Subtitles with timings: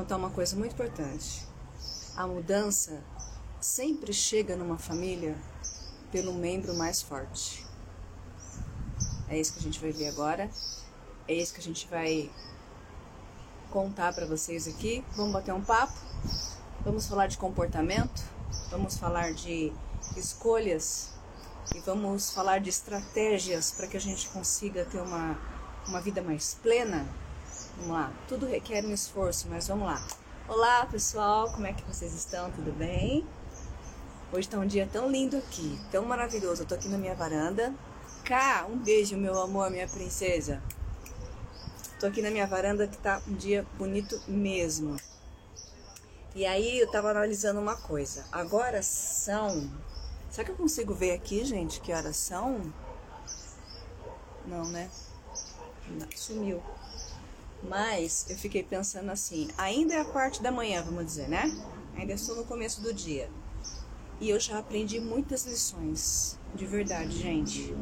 [0.00, 1.46] contar uma coisa muito importante.
[2.16, 3.02] A mudança
[3.60, 5.36] sempre chega numa família
[6.10, 7.66] pelo membro mais forte.
[9.28, 10.50] É isso que a gente vai ver agora.
[11.28, 12.30] É isso que a gente vai
[13.70, 15.04] contar para vocês aqui.
[15.14, 15.92] Vamos bater um papo.
[16.82, 18.22] Vamos falar de comportamento.
[18.70, 19.70] Vamos falar de
[20.16, 21.10] escolhas
[21.74, 25.38] e vamos falar de estratégias para que a gente consiga ter uma,
[25.86, 27.06] uma vida mais plena.
[27.80, 28.12] Vamos lá.
[28.28, 30.06] Tudo requer um esforço, mas vamos lá.
[30.46, 32.50] Olá pessoal, como é que vocês estão?
[32.50, 33.26] Tudo bem?
[34.30, 36.62] Hoje está um dia tão lindo aqui, tão maravilhoso.
[36.62, 37.74] Eu tô aqui na minha varanda.
[38.22, 40.62] Cá, um beijo, meu amor, minha princesa.
[41.98, 44.96] Tô aqui na minha varanda que tá um dia bonito mesmo.
[46.34, 48.26] E aí eu tava analisando uma coisa.
[48.30, 49.70] Agora são.
[50.28, 52.60] Será que eu consigo ver aqui, gente, que horas são?
[54.46, 54.90] Não, né?
[55.88, 56.62] Não, sumiu.
[57.62, 61.44] Mas eu fiquei pensando assim, ainda é a parte da manhã, vamos dizer, né?
[61.96, 63.30] Ainda estou no começo do dia.
[64.20, 67.74] E eu já aprendi muitas lições, de verdade, gente.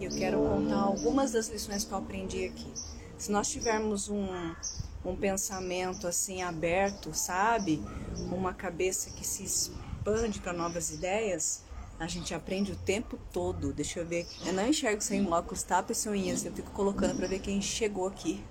[0.00, 2.72] E eu quero contar algumas das lições que eu aprendi aqui.
[3.16, 4.26] Se nós tivermos um,
[5.04, 7.82] um pensamento assim aberto, sabe?
[8.32, 11.62] Uma cabeça que se expande para novas ideias,
[11.98, 13.72] a gente aprende o tempo todo.
[13.72, 14.26] Deixa eu ver.
[14.44, 16.44] Eu não enxergo sem óculos, tá, pessoinhas?
[16.44, 18.44] Eu fico colocando para ver quem chegou aqui.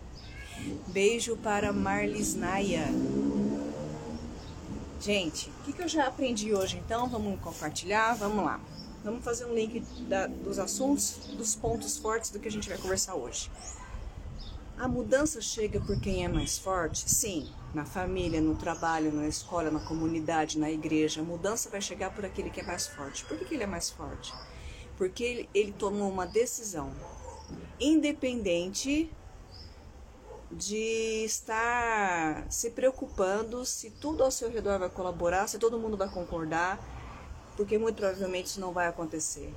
[0.87, 2.87] Beijo para Marlis Naya.
[4.99, 7.07] Gente, o que, que eu já aprendi hoje então?
[7.07, 8.15] Vamos compartilhar?
[8.15, 8.59] Vamos lá.
[9.03, 12.77] Vamos fazer um link da, dos assuntos, dos pontos fortes do que a gente vai
[12.77, 13.51] conversar hoje.
[14.77, 17.09] A mudança chega por quem é mais forte?
[17.09, 21.21] Sim, na família, no trabalho, na escola, na comunidade, na igreja.
[21.21, 23.23] A mudança vai chegar por aquele que é mais forte.
[23.25, 24.33] Por que, que ele é mais forte?
[24.97, 26.91] Porque ele, ele tomou uma decisão
[27.79, 29.11] independente
[30.55, 36.09] de estar se preocupando se tudo ao seu redor vai colaborar, se todo mundo vai
[36.09, 36.79] concordar,
[37.57, 39.53] porque muito provavelmente isso não vai acontecer.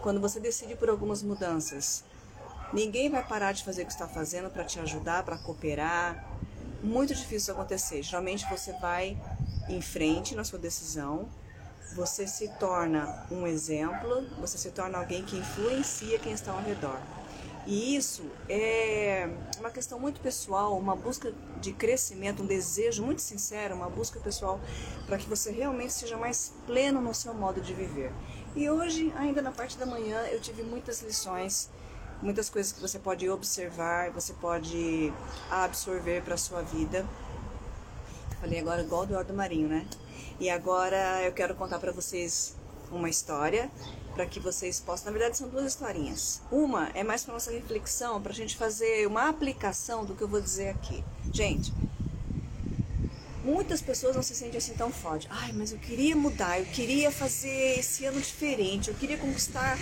[0.00, 2.04] Quando você decide por algumas mudanças,
[2.72, 6.28] ninguém vai parar de fazer o que está fazendo para te ajudar, para cooperar.
[6.82, 8.02] Muito difícil acontecer.
[8.02, 9.16] Geralmente você vai
[9.68, 11.28] em frente na sua decisão,
[11.94, 16.98] você se torna um exemplo, você se torna alguém que influencia quem está ao redor.
[17.66, 19.28] E isso é
[19.60, 24.60] uma questão muito pessoal, uma busca de crescimento, um desejo muito sincero, uma busca pessoal
[25.06, 28.12] para que você realmente seja mais pleno no seu modo de viver.
[28.56, 31.70] E hoje, ainda na parte da manhã, eu tive muitas lições,
[32.20, 35.12] muitas coisas que você pode observar, você pode
[35.48, 37.06] absorver para a sua vida.
[38.40, 39.86] Falei agora igual do Eduardo Marinho, né?
[40.40, 42.56] E agora eu quero contar para vocês
[42.92, 43.70] uma história
[44.14, 45.06] para que vocês possam.
[45.06, 46.40] Na verdade, são duas historinhas.
[46.50, 50.28] Uma é mais para nossa reflexão, para a gente fazer uma aplicação do que eu
[50.28, 51.02] vou dizer aqui.
[51.32, 51.72] Gente,
[53.44, 55.26] muitas pessoas não se sentem assim tão forte.
[55.30, 59.78] Ai, mas eu queria mudar, eu queria fazer esse ano diferente, eu queria conquistar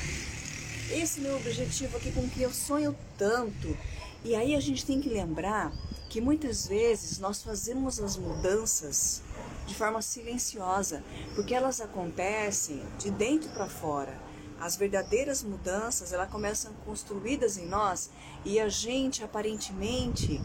[0.91, 3.77] esse meu objetivo aqui com que eu sonho tanto.
[4.25, 5.73] E aí a gente tem que lembrar
[6.09, 9.23] que muitas vezes nós fazemos as mudanças
[9.67, 11.03] de forma silenciosa,
[11.35, 14.19] porque elas acontecem de dentro para fora.
[14.61, 18.11] As verdadeiras mudanças, elas começam construídas em nós
[18.45, 20.41] e a gente aparentemente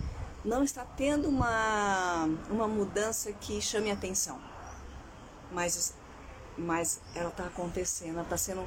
[0.46, 4.40] não está tendo uma, uma mudança que chame atenção.
[5.52, 5.94] Mas,
[6.58, 8.66] mas ela está acontecendo, ela está sendo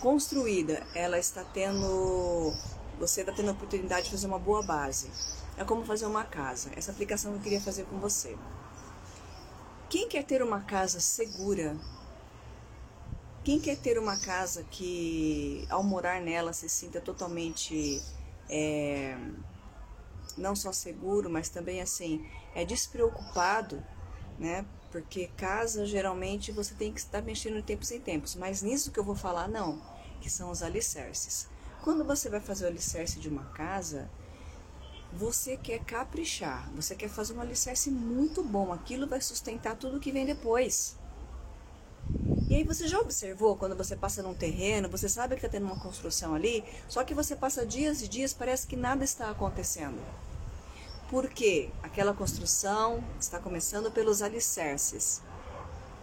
[0.00, 2.52] construída, ela está tendo.
[2.98, 5.10] Você está tendo a oportunidade de fazer uma boa base.
[5.58, 6.70] É como fazer uma casa.
[6.76, 8.36] Essa aplicação eu queria fazer com você.
[9.88, 11.76] Quem quer ter uma casa segura?
[13.44, 18.02] Quem quer ter uma casa que, ao morar nela, se sinta totalmente
[18.50, 19.16] é,
[20.36, 23.80] não só seguro, mas também assim é despreocupado,
[24.40, 24.66] né?
[24.90, 28.98] Porque casa geralmente você tem que estar mexendo em tempos em tempos, mas nisso que
[28.98, 29.80] eu vou falar não,
[30.20, 31.48] que são os alicerces.
[31.82, 34.10] Quando você vai fazer o alicerce de uma casa,
[35.16, 40.12] você quer caprichar, você quer fazer um alicerce muito bom, aquilo vai sustentar tudo que
[40.12, 40.96] vem depois.
[42.48, 45.66] E aí você já observou quando você passa num terreno, você sabe que está tendo
[45.66, 50.00] uma construção ali, só que você passa dias e dias, parece que nada está acontecendo.
[51.08, 51.70] Por quê?
[51.82, 55.22] Aquela construção está começando pelos alicerces.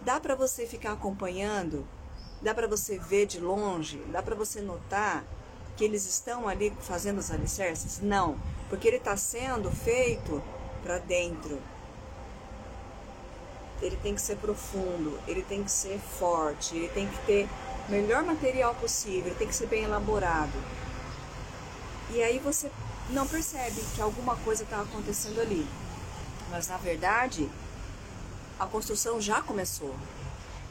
[0.02, 1.86] Dá para você ficar acompanhando?
[2.42, 3.98] Dá para você ver de longe?
[4.10, 5.24] Dá para você notar
[5.76, 8.00] que eles estão ali fazendo os alicerces?
[8.00, 8.38] Não,
[8.68, 10.42] porque ele está sendo feito
[10.82, 11.60] para dentro.
[13.82, 17.48] Ele tem que ser profundo, ele tem que ser forte, ele tem que ter
[17.88, 20.52] o melhor material possível, ele tem que ser bem elaborado.
[22.10, 22.70] E aí você
[23.10, 25.66] não percebe que alguma coisa está acontecendo ali.
[26.50, 27.50] Mas na verdade,
[28.58, 29.94] a construção já começou.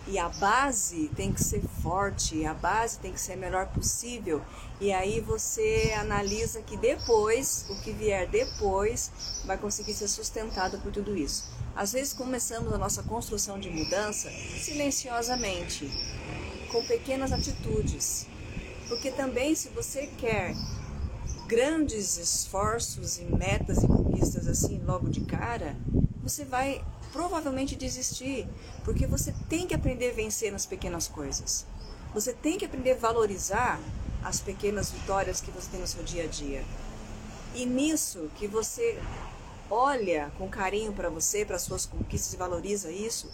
[0.06, 4.42] E a base tem que ser forte, a base tem que ser a melhor possível.
[4.82, 9.12] E aí você analisa que depois, o que vier depois,
[9.46, 11.46] vai conseguir ser sustentado por tudo isso.
[11.74, 14.30] Às vezes começamos a nossa construção de mudança
[14.60, 15.90] silenciosamente,
[16.70, 18.28] com pequenas atitudes.
[18.90, 20.54] Porque também se você quer
[21.48, 25.76] grandes esforços e metas e conquistas assim logo de cara,
[26.22, 28.48] você vai provavelmente desistir,
[28.84, 31.66] porque você tem que aprender a vencer nas pequenas coisas.
[32.14, 33.80] Você tem que aprender a valorizar
[34.24, 36.66] as pequenas vitórias que você tem no seu dia a dia.
[37.54, 39.00] E nisso que você
[39.70, 43.32] olha com carinho para você, para suas conquistas e valoriza isso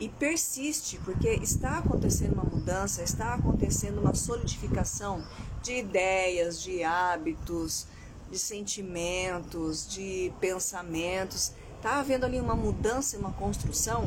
[0.00, 5.24] e persiste, porque está acontecendo uma mudança, está acontecendo uma solidificação
[5.62, 7.86] de ideias, de hábitos,
[8.30, 11.52] de sentimentos, de pensamentos
[11.82, 14.04] Está havendo ali uma mudança, uma construção.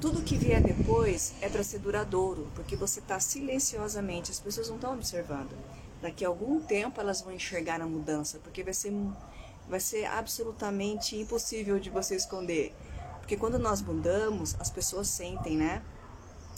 [0.00, 4.74] Tudo que vier depois é para ser duradouro, porque você está silenciosamente, as pessoas não
[4.74, 5.56] estão observando.
[6.02, 8.92] Daqui a algum tempo elas vão enxergar a mudança, porque vai ser,
[9.68, 12.74] vai ser absolutamente impossível de você esconder.
[13.20, 15.80] Porque quando nós mudamos, as pessoas sentem, né?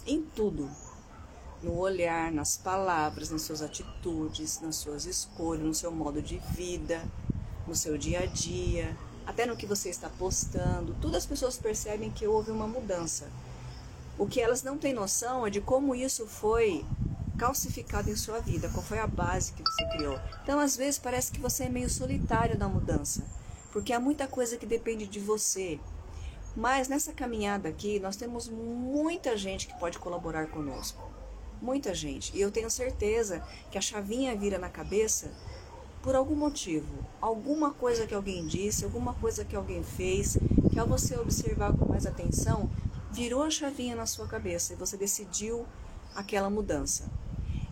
[0.06, 0.70] Em tudo.
[1.62, 7.06] No olhar, nas palavras, nas suas atitudes, nas suas escolhas, no seu modo de vida,
[7.66, 8.96] no seu dia a dia
[9.28, 13.30] até no que você está postando, tudo as pessoas percebem que houve uma mudança.
[14.16, 16.82] O que elas não têm noção é de como isso foi
[17.36, 20.18] calcificado em sua vida, qual foi a base que você criou.
[20.42, 23.22] Então, às vezes, parece que você é meio solitário na mudança,
[23.70, 25.78] porque há muita coisa que depende de você.
[26.56, 31.06] Mas nessa caminhada aqui, nós temos muita gente que pode colaborar conosco.
[31.60, 32.34] Muita gente.
[32.34, 35.30] E eu tenho certeza que a chavinha vira na cabeça
[36.02, 36.86] por algum motivo,
[37.20, 40.38] alguma coisa que alguém disse, alguma coisa que alguém fez,
[40.70, 42.70] que ao você observar com mais atenção,
[43.10, 45.66] virou a chavinha na sua cabeça e você decidiu
[46.14, 47.10] aquela mudança.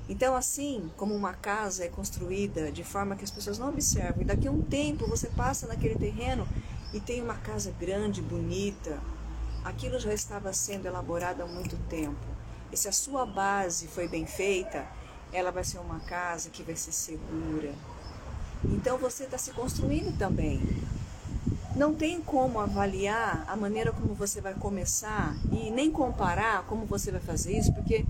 [0.08, 4.25] Então, assim como uma casa é construída de forma que as pessoas não observam, e
[4.25, 6.46] daqui a um tempo você passa naquele terreno
[6.93, 9.00] e tem uma casa grande, bonita,
[9.64, 12.17] aquilo já estava sendo elaborado há muito tempo.
[12.73, 14.87] E se a sua base foi bem feita,
[15.32, 17.75] ela vai ser uma casa que vai ser segura,
[18.64, 20.60] então você está se construindo também.
[21.74, 27.10] Não tem como avaliar a maneira como você vai começar e nem comparar como você
[27.10, 28.06] vai fazer isso, porque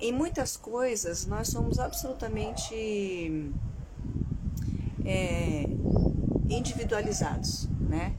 [0.00, 2.74] em muitas coisas nós somos absolutamente
[5.04, 5.68] é,
[6.50, 8.14] individualizados, né?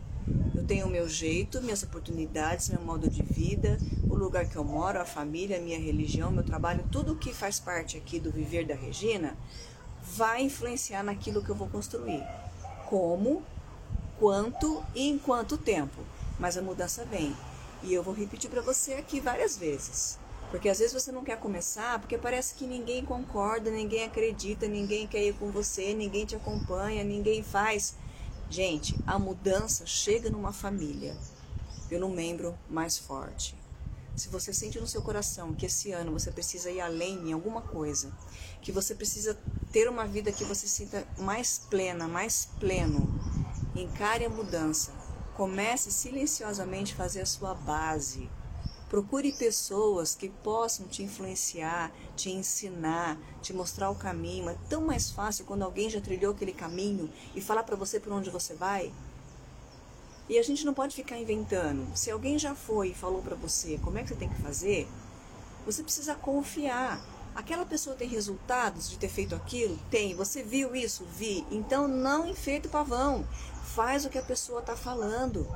[0.56, 3.78] Eu tenho o meu jeito, minhas oportunidades, meu modo de vida,
[4.10, 7.60] o lugar que eu moro, a família, a minha religião, meu trabalho, tudo que faz
[7.60, 9.36] parte aqui do viver da Regina
[10.18, 12.24] vai influenciar naquilo que eu vou construir.
[12.90, 13.44] Como,
[14.20, 16.02] quanto e em quanto tempo.
[16.40, 17.36] Mas a mudança vem.
[17.84, 20.18] E eu vou repetir para você aqui várias vezes.
[20.50, 25.06] Porque às vezes você não quer começar porque parece que ninguém concorda, ninguém acredita, ninguém
[25.06, 27.96] quer ir com você, ninguém te acompanha, ninguém faz.
[28.50, 31.16] Gente, a mudança chega numa família
[31.88, 33.56] pelo membro mais forte.
[34.16, 37.62] Se você sente no seu coração que esse ano você precisa ir além em alguma
[37.62, 38.12] coisa,
[38.62, 39.38] que você precisa
[39.72, 43.08] ter uma vida que você sinta mais plena, mais pleno,
[43.76, 44.92] encare a mudança.
[45.36, 48.30] Comece silenciosamente a fazer a sua base.
[48.90, 54.50] Procure pessoas que possam te influenciar, te ensinar, te mostrar o caminho.
[54.50, 58.14] É tão mais fácil quando alguém já trilhou aquele caminho e falar para você por
[58.14, 58.92] onde você vai.
[60.30, 61.86] E a gente não pode ficar inventando.
[61.96, 64.88] Se alguém já foi e falou para você como é que você tem que fazer,
[65.66, 67.02] você precisa confiar.
[67.38, 69.78] Aquela pessoa tem resultados de ter feito aquilo?
[69.92, 70.16] Tem.
[70.16, 71.06] Você viu isso?
[71.06, 71.46] Vi.
[71.52, 73.28] Então não enfeite o pavão.
[73.76, 75.48] Faz o que a pessoa está falando.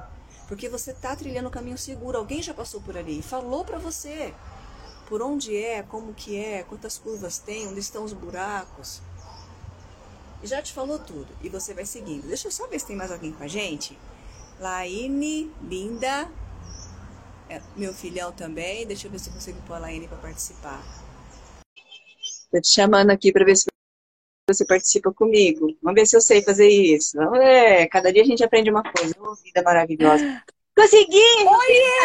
[0.48, 2.20] Porque você está trilhando o caminho seguro.
[2.20, 4.32] Alguém já passou por ali e falou para você
[5.10, 9.02] por onde é, como que é, quantas curvas tem, onde estão os buracos.
[10.44, 11.30] E já te falou tudo.
[11.42, 12.28] E você vai seguindo.
[12.28, 13.98] Deixa eu só ver se tem mais alguém com a gente.
[14.60, 16.30] Laine, linda.
[17.50, 18.86] É, meu filhão também.
[18.86, 21.00] Deixa eu ver se eu consigo pôr a Laine para participar.
[22.51, 23.67] Estou te chamando aqui para ver se
[24.46, 25.74] você participa comigo.
[25.81, 27.15] Vamos ver se eu sei fazer isso.
[27.15, 27.88] Vamos ver.
[27.88, 29.15] Cada dia a gente aprende uma coisa.
[29.17, 30.43] Uma vida maravilhosa.
[30.75, 31.17] Consegui!
[31.48, 32.01] Oiê!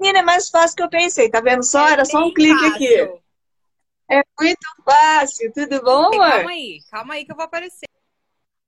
[0.00, 1.28] Menina, é mais fácil que eu pensei.
[1.28, 1.88] Tá vendo só?
[1.88, 2.74] Era só um clique fácil.
[2.76, 3.20] aqui.
[4.08, 5.52] É muito fácil.
[5.52, 6.30] Tudo bom, amor?
[6.30, 7.88] Calma aí, calma aí que eu vou aparecer.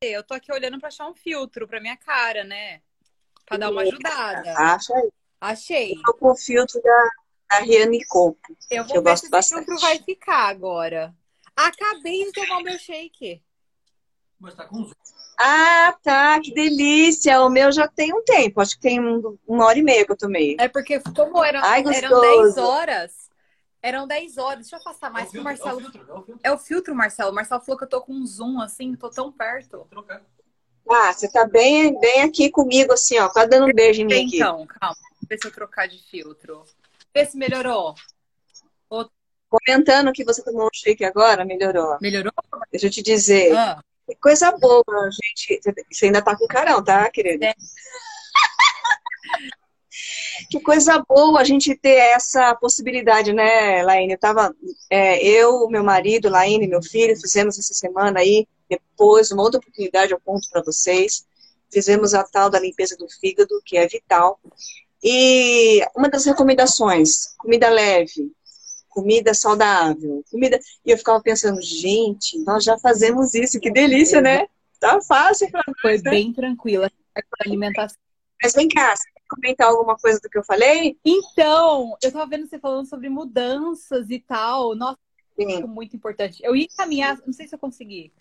[0.02, 2.82] Eu tô aqui olhando pra achar um filtro pra minha cara, né?
[3.46, 4.52] Pra dar uma ajudada.
[4.58, 5.10] Acha aí.
[5.40, 5.92] Achei.
[5.92, 7.10] Eu tô com o filtro da,
[7.48, 8.56] da Riane Coco.
[8.70, 9.64] Eu que vou eu ver gosto se esse bastante.
[9.66, 11.14] filtro vai ficar agora.
[11.54, 13.42] Acabei de tomar o meu shake.
[14.38, 14.92] Mas tá com zoom.
[15.38, 17.40] Ah, tá, que delícia.
[17.42, 18.98] O meu já tem um tempo, acho que tem
[19.46, 20.56] uma hora e meia que eu tomei.
[20.58, 23.12] É porque, como eram, Ai, eram 10 horas,
[23.82, 24.60] eram 10 horas.
[24.60, 25.80] Deixa eu afastar mais é o Marcelo.
[25.80, 26.40] É o, filtro, é o filtro.
[26.44, 27.30] É o filtro, Marcelo.
[27.30, 29.78] O Marcelo falou que eu tô com um zoom assim, tô tão perto.
[29.78, 30.22] Vou trocar.
[30.88, 34.26] Ah, você tá bem, bem aqui comigo, assim, ó, quase dando um beijo em mim
[34.26, 34.36] aqui.
[34.36, 34.96] Então, calma.
[35.28, 36.64] Se eu trocar de filtro.
[37.16, 37.94] Vê se melhorou.
[39.48, 41.96] Comentando que você tomou um shake agora, melhorou.
[41.98, 42.30] Melhorou?
[42.70, 43.56] Deixa eu te dizer.
[43.56, 43.82] Ah.
[44.06, 45.58] Que coisa boa, gente.
[45.90, 47.46] Você ainda tá com carão, tá, querida?
[47.46, 47.54] É.
[50.50, 54.12] que coisa boa a gente ter essa possibilidade, né, Laine?
[54.12, 54.54] Eu tava,
[54.90, 60.12] é, eu, meu marido, Laine, meu filho, fizemos essa semana aí, depois, uma outra oportunidade
[60.12, 61.24] eu conto para vocês.
[61.72, 64.38] Fizemos a tal da limpeza do fígado, que é vital.
[65.02, 68.32] E uma das recomendações, comida leve,
[68.88, 70.58] comida saudável, comida.
[70.84, 74.46] E eu ficava pensando, gente, nós já fazemos isso, que delícia, né?
[74.80, 75.76] Tá fácil para nós.
[75.80, 76.10] Foi né?
[76.10, 77.98] bem tranquila a alimentação.
[78.42, 80.96] Mas vem cá, você quer comentar alguma coisa do que eu falei?
[81.04, 84.74] Então, eu tava vendo você falando sobre mudanças e tal.
[84.74, 84.98] Nossa,
[85.38, 85.62] Sim.
[85.64, 86.42] muito importante.
[86.42, 88.12] Eu ia caminhar, não sei se eu consegui,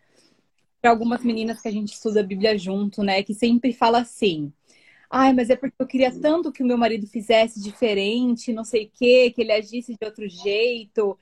[0.82, 3.24] para algumas meninas que a gente estuda a Bíblia junto, né?
[3.24, 4.51] Que sempre fala assim.
[5.09, 8.85] Ai, mas é porque eu queria tanto que o meu marido fizesse diferente, não sei
[8.85, 11.17] o quê, que ele agisse de outro jeito.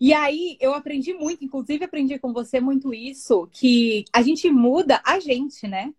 [0.00, 5.00] E aí eu aprendi muito, inclusive aprendi com você muito isso, que a gente muda
[5.04, 5.94] a gente, né?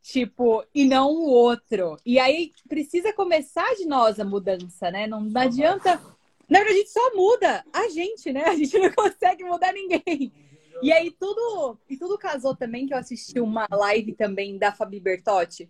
[0.00, 1.96] Tipo, e não o outro.
[2.04, 5.06] E aí precisa começar de nós a mudança, né?
[5.06, 6.00] Não, não adianta.
[6.48, 8.44] Na verdade, a gente só muda a gente, né?
[8.44, 10.32] A gente não consegue mudar ninguém.
[10.82, 15.00] E aí tudo, e tudo casou também, que eu assisti uma live também da Fabi
[15.00, 15.68] Bertotti.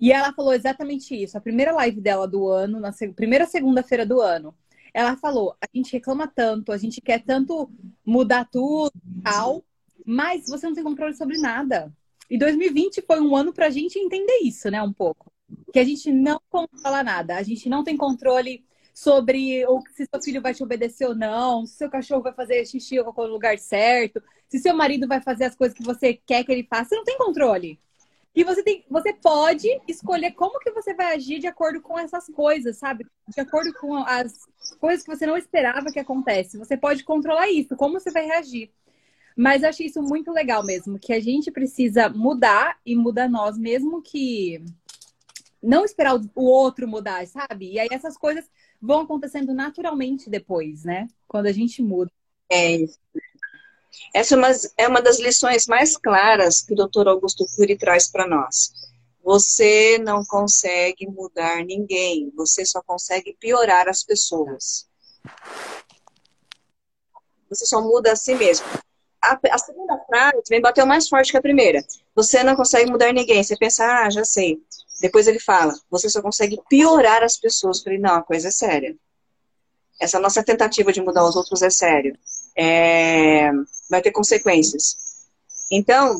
[0.00, 1.36] E ela falou exatamente isso.
[1.36, 4.54] A primeira live dela do ano, na primeira segunda-feira do ano,
[4.94, 7.70] ela falou: a gente reclama tanto, a gente quer tanto
[8.04, 8.92] mudar tudo
[9.22, 9.62] tal,
[10.04, 11.92] mas você não tem controle sobre nada.
[12.30, 14.80] E 2020 foi um ano para a gente entender isso, né?
[14.82, 15.30] Um pouco.
[15.72, 18.64] Que a gente não controla nada, a gente não tem controle
[18.94, 19.64] sobre
[19.94, 23.26] se seu filho vai te obedecer ou não, se seu cachorro vai fazer xixi no
[23.26, 26.90] lugar certo, se seu marido vai fazer as coisas que você quer que ele faça.
[26.90, 27.80] Você não tem controle.
[28.34, 32.26] E você tem, você pode escolher como que você vai agir de acordo com essas
[32.26, 33.04] coisas, sabe?
[33.28, 34.46] De acordo com as
[34.78, 36.56] coisas que você não esperava que acontece.
[36.58, 38.70] Você pode controlar isso, como você vai reagir.
[39.36, 43.58] Mas eu achei isso muito legal mesmo, que a gente precisa mudar e mudar nós,
[43.58, 44.62] mesmo que
[45.62, 47.72] não esperar o outro mudar, sabe?
[47.72, 48.48] E aí essas coisas
[48.80, 51.06] vão acontecendo naturalmente depois, né?
[51.26, 52.10] Quando a gente muda.
[52.50, 52.98] É isso.
[54.14, 57.08] Essa é uma, é uma das lições mais claras que o Dr.
[57.08, 58.72] Augusto Cury traz para nós.
[59.22, 64.88] Você não consegue mudar ninguém, você só consegue piorar as pessoas.
[67.48, 68.66] Você só muda a si mesmo.
[69.22, 71.84] A, a segunda frase vem bateu mais forte que a primeira.
[72.14, 73.42] Você não consegue mudar ninguém.
[73.42, 74.58] Você pensa, ah, já sei.
[75.00, 77.78] Depois ele fala, você só consegue piorar as pessoas.
[77.78, 78.96] Eu falei, não, a coisa é séria.
[80.00, 82.16] Essa nossa tentativa de mudar os outros é sério
[82.62, 83.50] é,
[83.88, 84.94] vai ter consequências.
[85.70, 86.14] Então,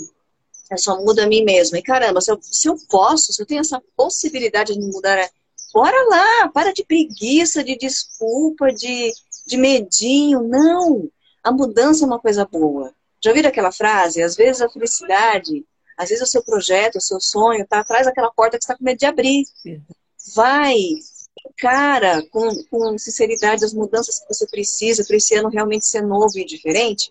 [0.70, 1.78] eu só mudo a mim mesma.
[1.78, 5.28] E caramba, se eu, se eu posso, se eu tenho essa possibilidade de mudar, é,
[5.75, 9.12] bora lá, para de preguiça, de desculpa, de,
[9.47, 10.42] de medinho.
[10.42, 11.11] Não!
[11.44, 12.94] A mudança é uma coisa boa.
[13.23, 14.23] Já viram aquela frase?
[14.23, 15.66] Às vezes a felicidade,
[15.99, 18.78] às vezes o seu projeto, o seu sonho, está atrás daquela porta que você está
[18.78, 19.44] com medo de abrir.
[20.35, 20.75] Vai,
[21.49, 26.38] encara com, com sinceridade as mudanças que você precisa para esse ano realmente ser novo
[26.38, 27.11] e diferente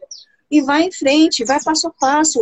[0.49, 2.41] e vai em frente, vai passo a passo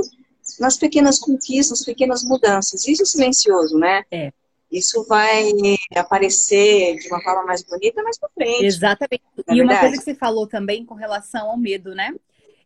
[0.60, 2.88] nas pequenas conquistas, nas pequenas mudanças.
[2.88, 4.04] Isso é silencioso, né?
[4.10, 4.32] É.
[4.72, 5.50] Isso vai
[5.96, 8.66] aparecer de uma forma mais bonita mais para frente.
[8.66, 9.24] Exatamente.
[9.48, 12.14] É e uma coisa que você falou também com relação ao medo, né?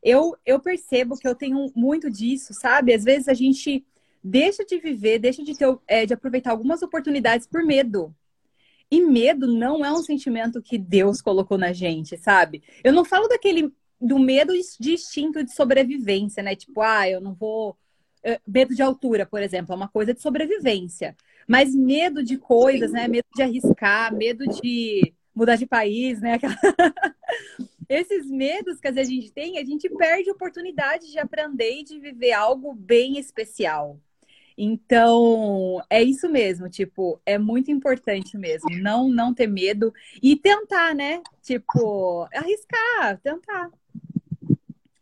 [0.01, 2.93] Eu, eu percebo que eu tenho muito disso, sabe?
[2.93, 3.85] Às vezes a gente
[4.23, 8.13] deixa de viver, deixa de, ter, é, de aproveitar algumas oportunidades por medo.
[8.91, 12.61] E medo não é um sentimento que Deus colocou na gente, sabe?
[12.83, 16.55] Eu não falo daquele do medo de instinto de sobrevivência, né?
[16.55, 17.77] Tipo, ah, eu não vou.
[18.23, 21.15] Eh, medo de altura, por exemplo, é uma coisa de sobrevivência.
[21.47, 23.07] Mas medo de coisas, né?
[23.07, 26.37] Medo de arriscar, medo de mudar de país, né?
[27.87, 31.79] Esses medos que às vezes a gente tem, a gente perde a oportunidade de aprender
[31.79, 33.99] e de viver algo bem especial.
[34.57, 40.93] Então, é isso mesmo, tipo, é muito importante mesmo, não não ter medo e tentar,
[40.93, 41.21] né?
[41.41, 43.69] Tipo, arriscar, tentar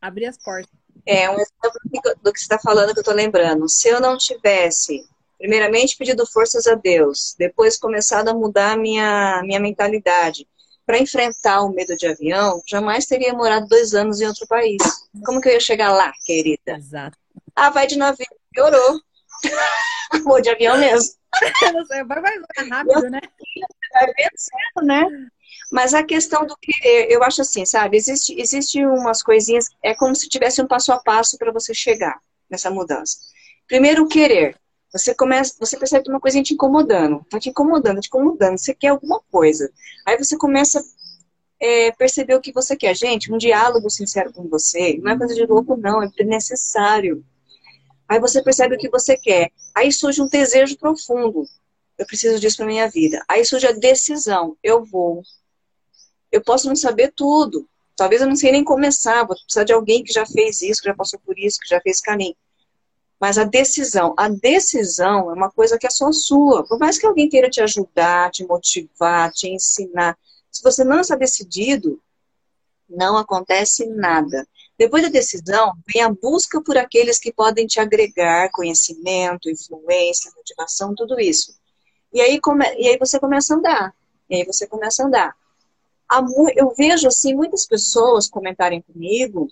[0.01, 0.71] abrir as portas.
[1.05, 3.67] É, um exemplo do que você está falando que eu estou lembrando.
[3.67, 5.03] Se eu não tivesse,
[5.37, 10.47] primeiramente, pedido forças a Deus, depois começado a mudar a minha, minha mentalidade
[10.85, 14.81] para enfrentar o medo de avião, jamais teria morado dois anos em outro país.
[15.23, 16.77] Como que eu ia chegar lá, querida?
[16.77, 17.17] Exato.
[17.55, 18.25] Ah, vai de navio.
[18.51, 18.99] piorou.
[20.23, 21.13] Vou de avião mesmo.
[21.87, 23.21] vai, vai, vai rápido, né?
[23.93, 25.29] Vai vencendo, né?
[25.71, 27.97] Mas a questão do querer, eu acho assim, sabe?
[27.97, 32.19] Existe, existe umas coisinhas, é como se tivesse um passo a passo para você chegar
[32.49, 33.17] nessa mudança.
[33.67, 34.57] Primeiro, o querer.
[34.91, 38.73] Você começa, você percebe que uma coisa te incomodando, tá te incomodando, te incomodando, você
[38.73, 39.71] quer alguma coisa.
[40.03, 40.83] Aí você começa a
[41.61, 42.95] é, perceber o que você quer.
[42.95, 47.23] Gente, um diálogo sincero com você, não é coisa de louco, não, é necessário.
[48.09, 49.51] Aí você percebe o que você quer.
[49.75, 51.45] Aí surge um desejo profundo.
[51.95, 53.23] Eu preciso disso para minha vida.
[53.27, 54.57] Aí surge a decisão.
[54.63, 55.21] Eu vou.
[56.31, 57.69] Eu posso não saber tudo.
[57.95, 59.25] Talvez eu não sei nem começar.
[59.25, 61.79] Vou precisar de alguém que já fez isso, que já passou por isso, que já
[61.81, 62.35] fez caminho.
[63.19, 66.65] Mas a decisão, a decisão é uma coisa que é só sua.
[66.65, 70.17] Por mais que alguém queira te ajudar, te motivar, te ensinar,
[70.49, 72.01] se você não está decidido,
[72.89, 74.47] não acontece nada.
[74.79, 80.95] Depois da decisão, vem a busca por aqueles que podem te agregar conhecimento, influência, motivação,
[80.95, 81.53] tudo isso.
[82.13, 82.65] E aí, come...
[82.77, 83.95] e aí você começa a andar.
[84.29, 85.35] E aí você começa a andar.
[86.55, 89.49] Eu vejo assim muitas pessoas comentarem comigo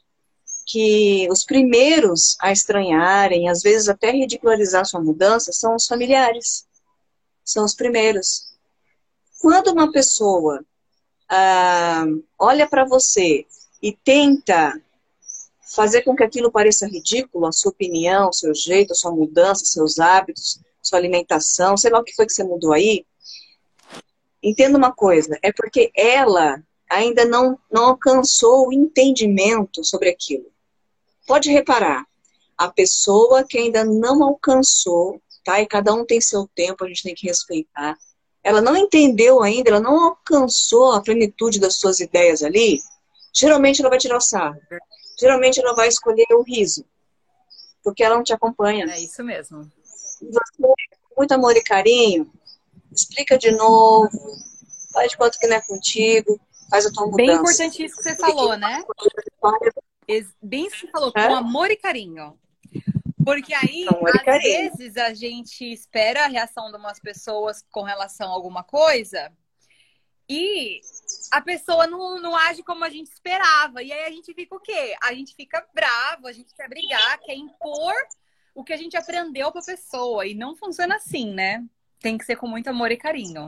[0.65, 6.65] que os primeiros a estranharem, às vezes até ridicularizar sua mudança, são os familiares.
[7.43, 8.53] São os primeiros.
[9.41, 10.63] Quando uma pessoa
[11.29, 12.05] ah,
[12.39, 13.46] olha para você
[13.81, 14.81] e tenta
[15.75, 20.00] fazer com que aquilo pareça ridículo, a sua opinião, seu jeito, a sua mudança, seus
[20.00, 23.05] hábitos, sua alimentação, sei lá o que foi que você mudou aí,
[24.41, 30.45] entenda uma coisa, é porque ela ainda não, não alcançou o entendimento sobre aquilo.
[31.25, 32.05] Pode reparar,
[32.57, 35.62] a pessoa que ainda não alcançou, tá?
[35.62, 37.97] E cada um tem seu tempo, a gente tem que respeitar.
[38.43, 42.79] Ela não entendeu ainda, ela não alcançou a plenitude das suas ideias ali.
[43.33, 44.59] Geralmente ela vai tirar o sarro.
[45.19, 46.86] Geralmente ela vai escolher o riso.
[47.83, 48.86] Porque ela não te acompanha.
[48.86, 49.69] É isso mesmo.
[50.21, 50.75] Você, com
[51.17, 52.31] muito amor e carinho,
[52.91, 54.09] explica de novo,
[54.93, 57.25] faz de conta que não é contigo, faz a tua mudança.
[57.25, 58.84] Bem importante isso que você falou, né?
[60.41, 62.38] Bem você falou, com amor e carinho.
[63.23, 68.34] Porque aí, às vezes, a gente espera a reação de umas pessoas com relação a
[68.34, 69.32] alguma coisa
[70.29, 70.81] e
[71.31, 73.81] a pessoa não, não age como a gente esperava.
[73.81, 74.95] E aí a gente fica o quê?
[75.01, 77.93] A gente fica bravo, a gente quer brigar, quer impor
[78.53, 80.25] o que a gente aprendeu pra pessoa.
[80.25, 81.63] E não funciona assim, né?
[81.99, 83.47] Tem que ser com muito amor e carinho.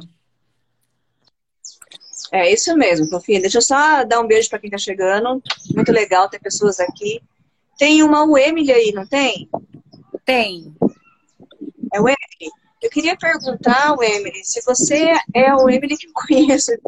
[2.31, 3.41] É isso mesmo, Sofia.
[3.41, 5.41] Deixa eu só dar um beijo para quem tá chegando.
[5.73, 7.21] Muito legal ter pessoas aqui.
[7.77, 9.49] Tem uma o Emily aí, não tem?
[10.25, 10.73] Tem.
[11.93, 12.59] É o Emily?
[12.81, 16.79] Eu queria perguntar, o Emily, se você é o Emily que conhece.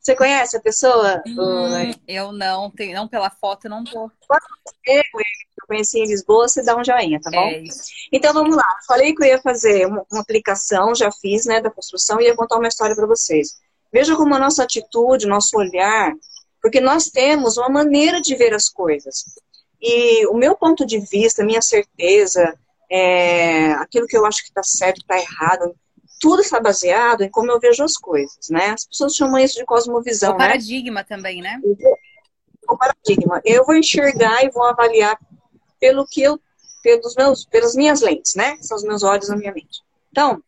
[0.00, 1.22] Você conhece a pessoa?
[1.26, 4.10] Hum, eu não, tem, não pela foto, não tô.
[4.26, 7.46] Quando você, eu conheci em Lisboa, você dá um joinha, tá bom?
[7.46, 7.62] É
[8.10, 8.64] então vamos lá.
[8.86, 12.34] Falei que eu ia fazer uma, uma aplicação, já fiz, né, da construção, e ia
[12.34, 13.58] contar uma história para vocês.
[13.92, 16.14] Veja como a nossa atitude, nosso olhar,
[16.62, 19.24] porque nós temos uma maneira de ver as coisas.
[19.80, 22.58] E o meu ponto de vista, minha certeza,
[22.90, 25.74] é, aquilo que eu acho que está certo, está errado,
[26.20, 28.70] tudo está baseado em como eu vejo as coisas, né?
[28.70, 30.38] As pessoas chamam isso de cosmovisão, o né?
[30.38, 31.60] paradigma também, né?
[32.68, 33.40] O paradigma.
[33.44, 35.18] Eu vou enxergar e vou avaliar
[35.78, 36.40] pelo que eu,
[36.82, 38.56] pelos meus, pelas minhas lentes, né?
[38.60, 39.82] São os meus olhos na minha mente.
[40.10, 40.42] Então,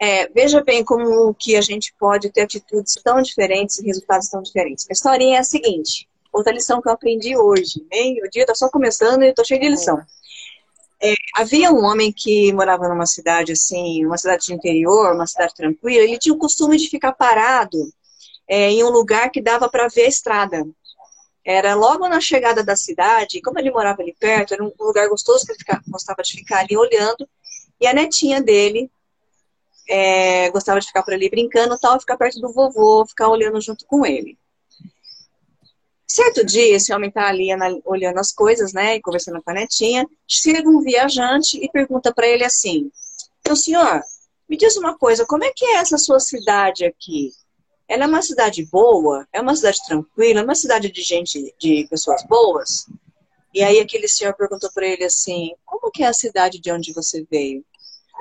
[0.00, 4.42] é, veja bem como que a gente pode ter atitudes tão diferentes e resultados tão
[4.42, 4.86] diferentes.
[4.90, 7.86] A historinha é a seguinte outra lição que eu aprendi hoje.
[7.90, 8.20] Hein?
[8.24, 9.98] O dia está só começando e eu estou cheio de lição.
[9.98, 10.04] É,
[11.34, 16.04] havia um homem que morava numa cidade assim, uma cidade de interior, uma cidade tranquila.
[16.04, 17.78] Ele tinha o costume de ficar parado
[18.48, 20.66] é, em um lugar que dava para ver a estrada.
[21.44, 25.44] Era logo na chegada da cidade, como ele morava ali perto, era um lugar gostoso
[25.44, 27.28] que ele ficava, gostava de ficar ali olhando.
[27.80, 28.90] E a netinha dele
[29.88, 33.86] é, gostava de ficar por ali brincando, tal, ficar perto do vovô, ficar olhando junto
[33.86, 34.36] com ele.
[36.06, 37.48] Certo dia, esse homem está ali
[37.84, 42.28] olhando as coisas, né, e conversando com a netinha, chega um viajante e pergunta para
[42.28, 42.90] ele assim,
[43.46, 44.02] então, senhor,
[44.48, 47.30] me diz uma coisa, como é que é essa sua cidade aqui?
[47.86, 49.24] Ela é uma cidade boa?
[49.32, 50.40] É uma cidade tranquila?
[50.40, 52.86] É uma cidade de gente, de pessoas boas?
[53.54, 56.92] E aí aquele senhor perguntou para ele assim, como que é a cidade de onde
[56.92, 57.64] você veio?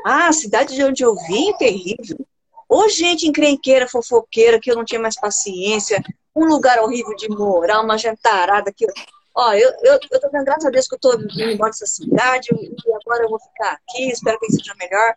[0.05, 2.23] Ah, a cidade de onde eu vim terrível.
[2.69, 6.03] Ô gente encrenqueira, fofoqueira, que eu não tinha mais paciência,
[6.35, 8.85] um lugar horrível de morar, uma gentarada que.
[9.33, 11.85] Ó, eu, eu, eu tô vendo, graças a Deus, que eu tô indo embora dessa
[11.85, 15.15] cidade e agora eu vou ficar aqui, espero que seja melhor.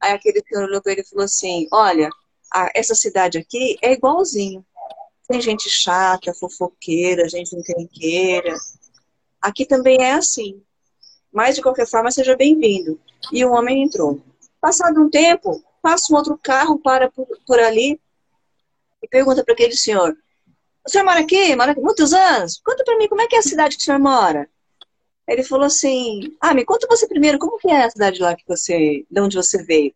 [0.00, 2.10] Aí aquele senhor olhou pra ele falou assim: Olha,
[2.52, 4.64] a, essa cidade aqui é igualzinho.
[5.26, 8.54] Tem gente chata, fofoqueira, gente encrenqueira.
[9.40, 10.62] Aqui também é assim.
[11.32, 13.00] Mas, de qualquer forma, seja bem-vindo.
[13.32, 14.20] E o homem entrou.
[14.60, 18.00] Passado um tempo, passa um outro carro, para por, por ali
[19.02, 20.16] e pergunta para aquele senhor:
[20.86, 21.56] O senhor mora aqui?
[21.56, 22.60] Mora aqui muitos anos?
[22.62, 24.48] Conta para mim, como é que é a cidade que o senhor mora?
[25.26, 28.44] Ele falou assim: Ah, me conta você primeiro, como que é a cidade lá que
[28.46, 29.94] você, de onde você veio?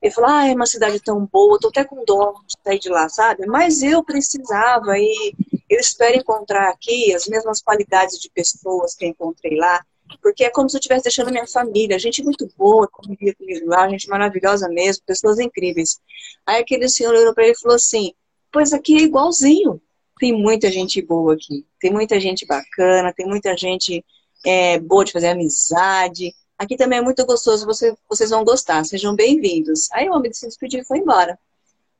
[0.00, 2.88] Ele falou: Ah, é uma cidade tão boa, tô até com dó de sair de
[2.88, 3.46] lá, sabe?
[3.46, 5.34] Mas eu precisava e
[5.68, 9.84] eu espero encontrar aqui as mesmas qualidades de pessoas que encontrei lá,
[10.22, 13.88] porque é como se eu estivesse deixando minha família, gente muito boa, convivia comigo lá,
[13.88, 15.98] gente maravilhosa mesmo, pessoas incríveis.
[16.46, 18.12] Aí aquele senhor olhou para ele e falou assim:
[18.52, 19.82] Pois aqui é igualzinho.
[20.18, 24.04] Tem muita gente boa aqui, tem muita gente bacana, tem muita gente
[24.44, 26.34] é, boa de fazer amizade.
[26.58, 29.88] Aqui também é muito gostoso, você, vocês vão gostar, sejam bem-vindos.
[29.92, 31.38] Aí o homem se despediu e foi embora.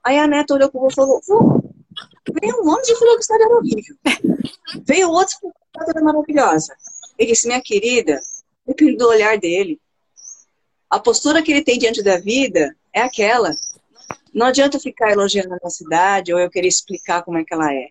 [0.02, 1.20] Aí a neta olhou para o e falou:
[2.40, 3.96] Veio um homem e falou que a cidade era horrível.
[4.84, 6.76] Veio outro e falou que a cidade era maravilhosa.
[7.16, 8.20] Ele disse: Minha querida,
[8.66, 9.80] depende do olhar dele.
[10.90, 13.54] A postura que ele tem diante da vida é aquela.
[14.34, 17.88] Não adianta ficar elogiando a cidade ou eu querer explicar como é que ela é.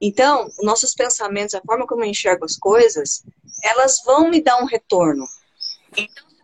[0.00, 3.24] Então, nossos pensamentos, a forma como eu enxergo as coisas,
[3.62, 5.26] elas vão me dar um retorno.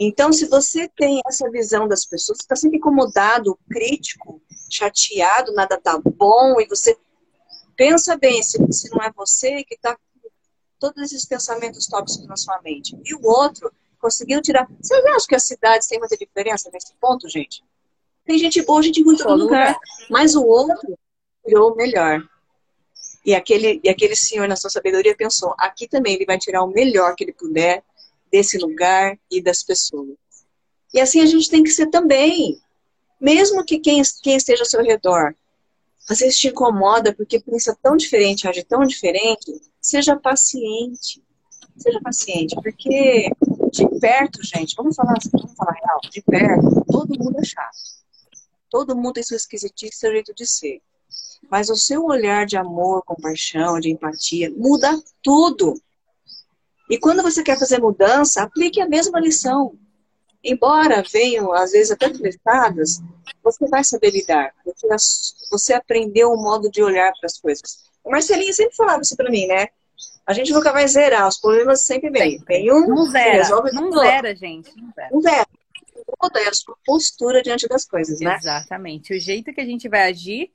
[0.01, 6.01] Então, se você tem essa visão das pessoas, está sempre incomodado, crítico, chateado, nada tá
[6.05, 6.97] bom, e você
[7.77, 10.29] pensa bem se, se não é você que está com
[10.81, 12.99] todos esses pensamentos tóxicos na sua mente.
[13.05, 14.67] E o outro conseguiu tirar.
[14.81, 17.63] Vocês acham que as cidades têm muita diferença nesse ponto, gente?
[18.25, 19.79] Tem gente boa, gente ruim em todo lugar.
[20.11, 20.99] Mas o outro
[21.47, 22.23] virou o melhor.
[23.25, 26.73] E aquele, e aquele senhor, na sua sabedoria, pensou: aqui também ele vai tirar o
[26.73, 27.83] melhor que ele puder
[28.31, 30.17] desse lugar e das pessoas.
[30.93, 32.61] E assim a gente tem que ser também.
[33.21, 35.35] Mesmo que quem, quem esteja ao seu redor
[36.09, 41.23] às vezes te incomoda porque pensa tão diferente, age tão diferente, seja paciente.
[41.77, 43.31] Seja paciente, porque
[43.73, 47.79] de perto, gente, vamos falar, vamos falar real, de perto, todo mundo é chato.
[48.69, 50.83] Todo mundo tem sua esquisitice, seu jeito de ser.
[51.51, 55.75] Mas o seu olhar de amor, compaixão, de empatia, muda tudo.
[56.89, 59.75] E quando você quer fazer mudança, aplique a mesma lição.
[60.45, 63.01] Embora venham, às vezes, até frestadas,
[63.43, 64.53] você vai saber lidar.
[64.65, 64.87] Porque
[65.51, 67.85] você aprendeu um modo de olhar para as coisas.
[68.03, 69.69] O Marcelinho sempre falava isso para mim, né?
[70.27, 72.43] A gente nunca vai zerar, os problemas sempre vêm.
[72.47, 74.71] Vem um, não zera, resolve não zera, gente.
[74.77, 75.09] Não zera.
[75.13, 75.47] Não zera.
[76.23, 78.37] Muda é a sua postura diante das coisas, né?
[78.37, 79.15] Exatamente.
[79.15, 80.53] O jeito que a gente vai agir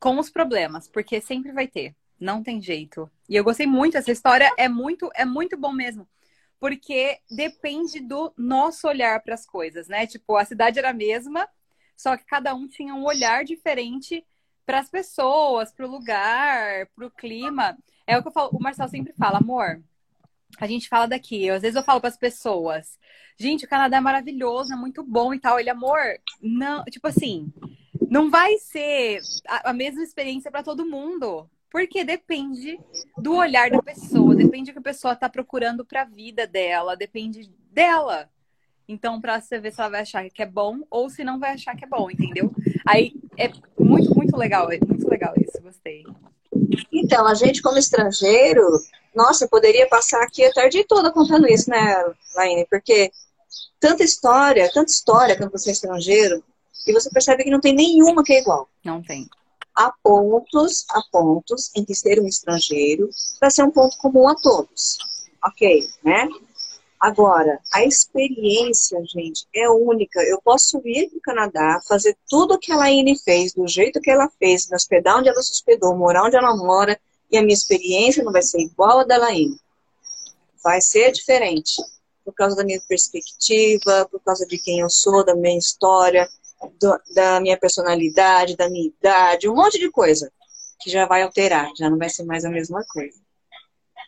[0.00, 1.94] com os problemas, porque sempre vai ter.
[2.18, 3.10] Não tem jeito.
[3.28, 6.08] E eu gostei muito, essa história é muito, é muito bom mesmo.
[6.58, 10.06] Porque depende do nosso olhar para as coisas, né?
[10.06, 11.48] Tipo, a cidade era a mesma,
[11.96, 14.24] só que cada um tinha um olhar diferente
[14.66, 17.76] para as pessoas, para o lugar, para o clima.
[18.06, 19.82] É o que eu falo, o Marcel sempre fala, amor.
[20.58, 22.98] A gente fala daqui, eu, às vezes eu falo para as pessoas,
[23.38, 25.58] gente, o Canadá é maravilhoso, é muito bom e tal.
[25.58, 25.98] Ele, amor,
[26.42, 27.52] não, tipo assim,
[28.08, 31.48] não vai ser a, a mesma experiência para todo mundo.
[31.70, 32.80] Porque depende
[33.16, 36.96] do olhar da pessoa, depende do que a pessoa está procurando para a vida dela,
[36.96, 38.28] depende dela.
[38.88, 41.52] Então, para você ver se ela vai achar que é bom ou se não vai
[41.52, 42.50] achar que é bom, entendeu?
[42.84, 46.04] Aí é muito, muito legal, é muito legal isso, gostei.
[46.92, 48.66] Então, a gente como estrangeiro,
[49.14, 52.66] nossa, poderia passar aqui a tarde toda contando isso, né, Laine?
[52.68, 53.12] Porque
[53.78, 56.42] tanta história, tanta história quando você é estrangeiro,
[56.86, 58.68] e você percebe que não tem nenhuma que é igual.
[58.84, 59.28] Não tem.
[59.74, 63.08] Há pontos, há pontos em que ser um estrangeiro
[63.40, 64.98] vai ser um ponto comum a todos.
[65.42, 66.28] Ok, né?
[67.00, 70.20] Agora, a experiência, gente, é única.
[70.22, 74.02] Eu posso ir para o Canadá, fazer tudo o que a Laine fez, do jeito
[74.02, 77.42] que ela fez, me hospedar onde ela se hospedou, morar onde ela mora, e a
[77.42, 79.58] minha experiência não vai ser igual a da Laine.
[80.62, 81.82] Vai ser diferente.
[82.22, 86.28] Por causa da minha perspectiva, por causa de quem eu sou, da minha história,
[86.78, 90.30] do, da minha personalidade, da minha idade, um monte de coisa
[90.80, 93.18] que já vai alterar, já não vai ser mais a mesma coisa.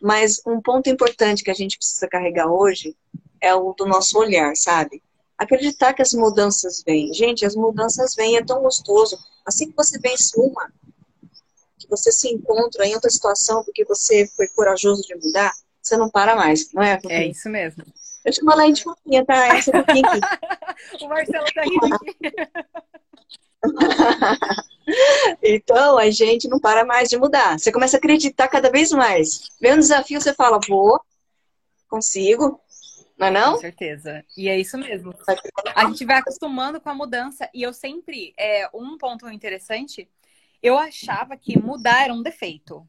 [0.00, 2.96] Mas um ponto importante que a gente precisa carregar hoje
[3.40, 5.02] é o do nosso olhar, sabe?
[5.36, 7.12] Acreditar que as mudanças vêm.
[7.12, 9.18] Gente, as mudanças vêm, é tão gostoso.
[9.44, 10.72] Assim que você vence uma,
[11.78, 16.08] que você se encontra em outra situação porque você foi corajoso de mudar, você não
[16.08, 16.98] para mais, não é?
[17.08, 17.84] É isso mesmo.
[18.24, 19.56] Eu chamo ela de fofinha, tá?
[19.56, 20.20] Essa fofinha aqui.
[21.04, 22.16] o Marcelo tá rindo aqui.
[25.42, 27.58] então, a gente não para mais de mudar.
[27.58, 29.48] Você começa a acreditar cada vez mais.
[29.60, 31.00] Vê um desafio, você fala, vou,
[31.88, 32.60] consigo,
[33.18, 33.52] não é não?
[33.54, 34.24] Com certeza.
[34.36, 35.14] E é isso mesmo.
[35.74, 37.48] A gente vai acostumando com a mudança.
[37.54, 40.08] E eu sempre, é, um ponto interessante,
[40.62, 42.86] eu achava que mudar era um defeito.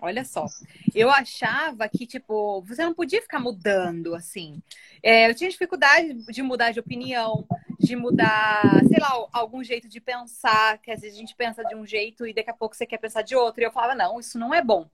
[0.00, 0.46] Olha só,
[0.94, 4.62] eu achava que, tipo, você não podia ficar mudando, assim.
[5.02, 7.46] É, eu tinha dificuldade de mudar de opinião,
[7.80, 11.74] de mudar, sei lá, algum jeito de pensar, que às vezes a gente pensa de
[11.74, 13.60] um jeito e daqui a pouco você quer pensar de outro.
[13.60, 14.88] E eu falava, não, isso não é bom.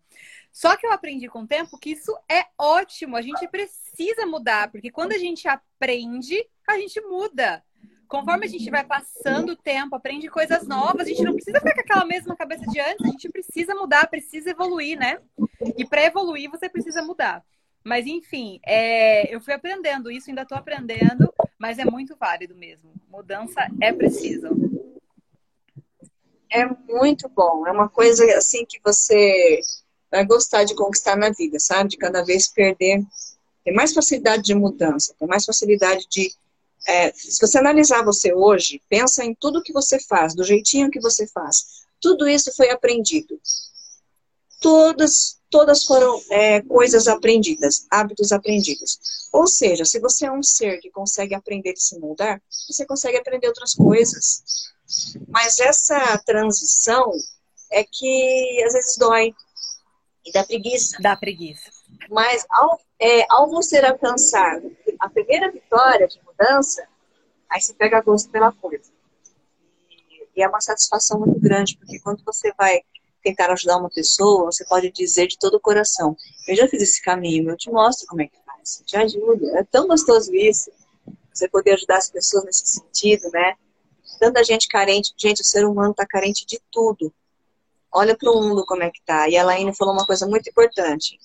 [0.50, 4.70] Só que eu aprendi com o tempo que isso é ótimo, a gente precisa mudar,
[4.70, 7.62] porque quando a gente aprende, a gente muda
[8.08, 11.74] conforme a gente vai passando o tempo, aprende coisas novas, a gente não precisa ficar
[11.74, 15.18] com aquela mesma cabeça de antes, a gente precisa mudar, precisa evoluir, né?
[15.76, 17.42] E para evoluir, você precisa mudar.
[17.84, 22.92] Mas, enfim, é, eu fui aprendendo isso, ainda estou aprendendo, mas é muito válido mesmo.
[23.10, 24.48] Mudança é preciso.
[26.50, 27.66] É muito bom.
[27.66, 29.60] É uma coisa assim que você
[30.10, 31.90] vai gostar de conquistar na vida, sabe?
[31.90, 33.04] De cada vez perder.
[33.64, 36.32] Tem mais facilidade de mudança, tem mais facilidade de
[36.86, 41.00] é, se você analisar você hoje, pensa em tudo que você faz, do jeitinho que
[41.00, 41.84] você faz.
[42.00, 43.40] Tudo isso foi aprendido.
[44.60, 48.98] Todas, todas foram é, coisas aprendidas, hábitos aprendidos.
[49.32, 53.18] Ou seja, se você é um ser que consegue aprender e se moldar, você consegue
[53.18, 54.42] aprender outras coisas.
[55.28, 57.12] Mas essa transição
[57.70, 59.34] é que às vezes dói
[60.24, 60.96] e dá preguiça.
[61.00, 61.70] Dá preguiça.
[62.10, 64.62] Mas ao, é, ao você alcançar
[64.98, 66.88] a primeira vitória de mudança,
[67.50, 68.90] aí você pega gosto pela coisa.
[70.34, 72.80] E, é uma satisfação muito grande, porque quando você vai
[73.22, 76.16] tentar ajudar uma pessoa, você pode dizer de todo o coração:
[76.48, 79.54] Eu já fiz esse caminho, eu te mostro como é que faz, eu te ajudo.
[79.54, 80.72] É tão gostoso isso,
[81.30, 83.54] você poder ajudar as pessoas nesse sentido, né?
[84.18, 87.12] Tanta gente carente, gente, o ser humano está carente de tudo.
[87.92, 89.28] Olha para o mundo como é que tá.
[89.28, 91.18] E a Laine falou uma coisa muito importante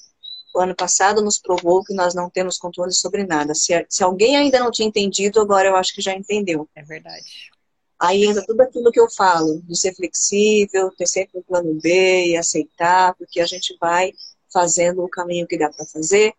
[0.53, 3.53] o ano passado nos provou que nós não temos controle sobre nada.
[3.53, 6.67] Se, se alguém ainda não tinha entendido, agora eu acho que já entendeu.
[6.75, 7.51] É verdade.
[7.99, 12.27] Aí entra tudo aquilo que eu falo, de ser flexível, ter sempre um plano B
[12.27, 14.13] e aceitar, porque a gente vai
[14.51, 16.33] fazendo o caminho que dá para fazer,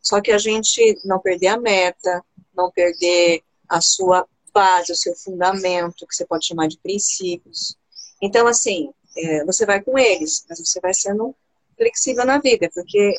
[0.00, 2.22] só que a gente não perder a meta,
[2.54, 7.76] não perder a sua base, o seu fundamento, que você pode chamar de princípios.
[8.22, 11.34] Então, assim, é, você vai com eles, mas você vai sendo
[11.76, 13.16] flexível na vida, porque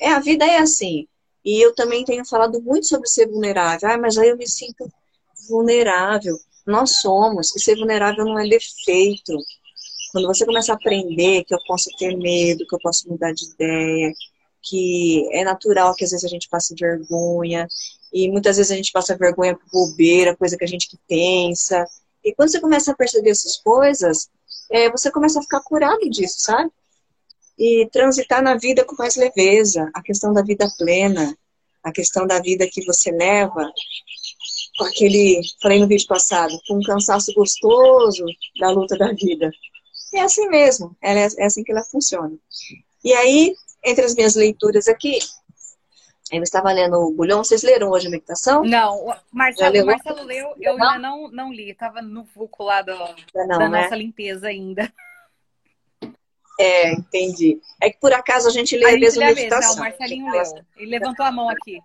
[0.00, 1.06] é, a vida é assim.
[1.44, 3.88] E eu também tenho falado muito sobre ser vulnerável.
[3.88, 4.90] Ah, mas aí eu me sinto
[5.48, 6.36] vulnerável.
[6.66, 7.54] Nós somos.
[7.54, 9.36] E ser vulnerável não é defeito.
[10.12, 13.44] Quando você começa a aprender que eu posso ter medo, que eu posso mudar de
[13.44, 14.12] ideia,
[14.62, 17.66] que é natural que às vezes a gente passe vergonha,
[18.12, 21.86] e muitas vezes a gente passa vergonha por bobeira, coisa que a gente que pensa.
[22.24, 24.28] E quando você começa a perceber essas coisas,
[24.70, 26.70] é, você começa a ficar curado disso, sabe?
[27.60, 31.36] E transitar na vida com mais leveza, a questão da vida plena,
[31.84, 33.70] a questão da vida que você leva
[34.78, 38.24] com aquele, falei no vídeo passado, com um cansaço gostoso
[38.58, 39.50] da luta da vida.
[40.14, 42.34] É assim mesmo, ela é, é assim que ela funciona.
[43.04, 45.18] E aí, entre as minhas leituras aqui,
[46.32, 48.64] eu estava lendo o Bulhão, vocês leram hoje a meditação?
[48.64, 50.88] Não, o Marcelo, Marcelo leu, eu não?
[50.88, 52.96] ainda não, não li, estava no vulco lá do,
[53.34, 53.82] não, da né?
[53.82, 54.90] nossa limpeza ainda.
[56.60, 57.58] É, entendi.
[57.80, 59.70] É que por acaso a gente lê a, a mesma meditação.
[59.70, 60.42] Não, o Marcelinho leu.
[60.76, 61.80] Ele levantou a mão aqui.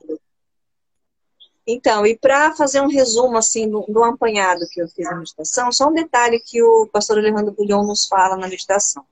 [1.65, 5.71] Então, e para fazer um resumo assim do, do, apanhado que eu fiz na meditação,
[5.71, 9.03] só um detalhe que o pastor Alejandro Bulhão nos fala na meditação.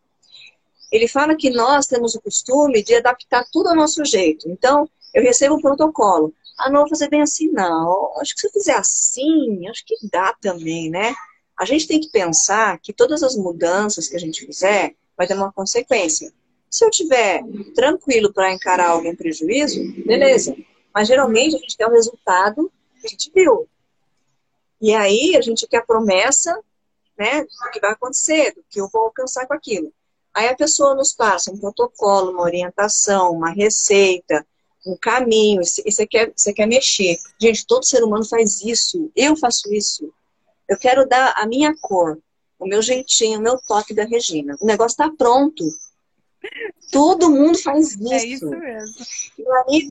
[0.91, 4.47] Ele fala que nós temos o costume de adaptar tudo ao nosso jeito.
[4.49, 6.31] Então, eu recebo um protocolo.
[6.59, 8.11] Ah, não vou fazer bem assim, não.
[8.19, 11.15] Acho que se eu fizer assim, acho que dá também, né?
[11.57, 15.35] A gente tem que pensar que todas as mudanças que a gente fizer, vai ter
[15.35, 16.33] uma consequência.
[16.69, 17.43] Se eu tiver
[17.75, 20.55] tranquilo para encarar algum prejuízo, beleza.
[20.93, 23.67] Mas geralmente a gente quer o resultado que a gente viu.
[24.81, 26.59] E aí a gente quer a promessa
[27.17, 29.93] né, do que vai acontecer, do que eu vou alcançar com aquilo.
[30.33, 34.45] Aí a pessoa nos passa um protocolo, uma orientação, uma receita,
[34.85, 37.17] um caminho, e você quer, você quer mexer.
[37.39, 39.11] Gente, todo ser humano faz isso.
[39.15, 40.11] Eu faço isso.
[40.67, 42.17] Eu quero dar a minha cor
[42.63, 44.55] o meu jeitinho, o meu toque da Regina.
[44.61, 45.63] O negócio está pronto.
[46.91, 48.13] Todo mundo faz isso.
[48.13, 49.05] É isso mesmo.
[49.37, 49.89] E aí,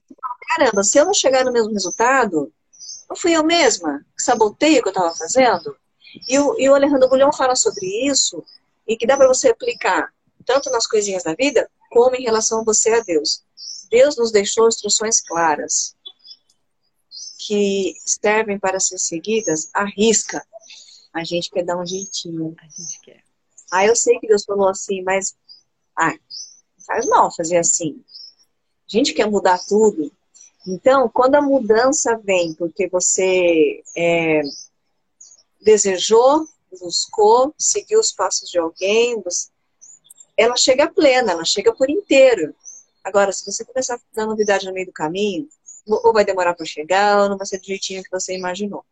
[0.49, 2.53] caramba, se eu não chegar no mesmo resultado,
[3.09, 5.77] não fui eu mesma que sabotei o que eu estava fazendo?
[6.29, 8.45] E o, e o Alejandro Bulhão fala sobre isso
[8.87, 10.13] e que dá para você aplicar
[10.45, 13.43] tanto nas coisinhas da vida como em relação a você a Deus.
[13.91, 15.95] Deus nos deixou instruções claras
[17.47, 20.45] que servem para ser seguidas à risca.
[21.13, 22.55] A gente quer dar um jeitinho.
[22.59, 23.23] A gente quer.
[23.71, 25.35] Ah, eu sei que Deus falou assim, mas
[25.97, 26.15] ah,
[26.87, 28.03] faz mal fazer assim.
[28.87, 30.13] A gente quer mudar tudo.
[30.67, 34.43] Então, quando a mudança vem porque você é,
[35.61, 36.47] desejou,
[36.81, 39.23] buscou, seguiu os passos de alguém,
[40.37, 42.55] ela chega plena, ela chega por inteiro.
[43.03, 45.49] Agora, se você começar a dar novidade no meio do caminho,
[45.87, 48.85] ou vai demorar para chegar, ou não vai ser do jeitinho que você imaginou.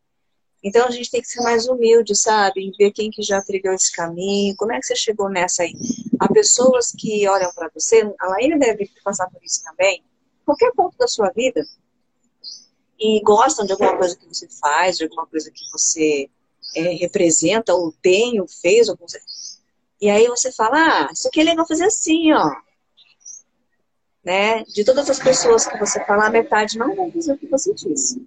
[0.62, 2.62] Então a gente tem que ser mais humilde, sabe?
[2.62, 5.73] Em ver quem que já trilhou esse caminho, como é que você chegou nessa aí.
[6.18, 10.05] Há pessoas que olham para você, a Laína deve passar por isso também,
[10.44, 11.64] qualquer ponto da sua vida,
[12.99, 16.29] e gostam de alguma coisa que você faz, de alguma coisa que você
[16.77, 18.96] é, representa, ou tem, ou fez, ou
[20.01, 22.51] e aí você fala, ah, isso aqui é legal fazer assim, ó.
[24.25, 24.64] Né?
[24.64, 27.75] De todas as pessoas que você falar, a metade não vai fazer o que você
[27.75, 28.27] disse.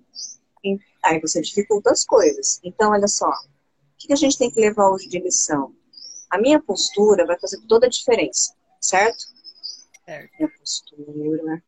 [1.04, 2.60] Aí você dificulta as coisas.
[2.64, 5.76] Então, olha só, o que a gente tem que levar hoje de lição?
[6.30, 9.26] A minha postura vai fazer toda a diferença, certo?
[10.06, 10.32] Certo.
[10.40, 11.64] Minha postura,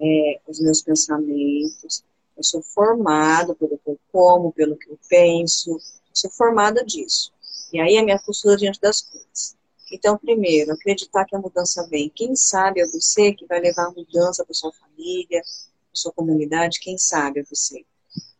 [0.00, 2.04] é, os meus pensamentos.
[2.36, 5.72] Eu sou formado pelo que eu como, pelo que eu penso.
[5.72, 5.80] Eu
[6.14, 7.32] sou formada disso.
[7.72, 9.56] E aí a minha postura diante das coisas.
[9.90, 12.10] Então, primeiro, acreditar que a mudança vem.
[12.14, 16.80] Quem sabe é você que vai levar a mudança para sua família, para sua comunidade,
[16.80, 17.84] quem sabe é você.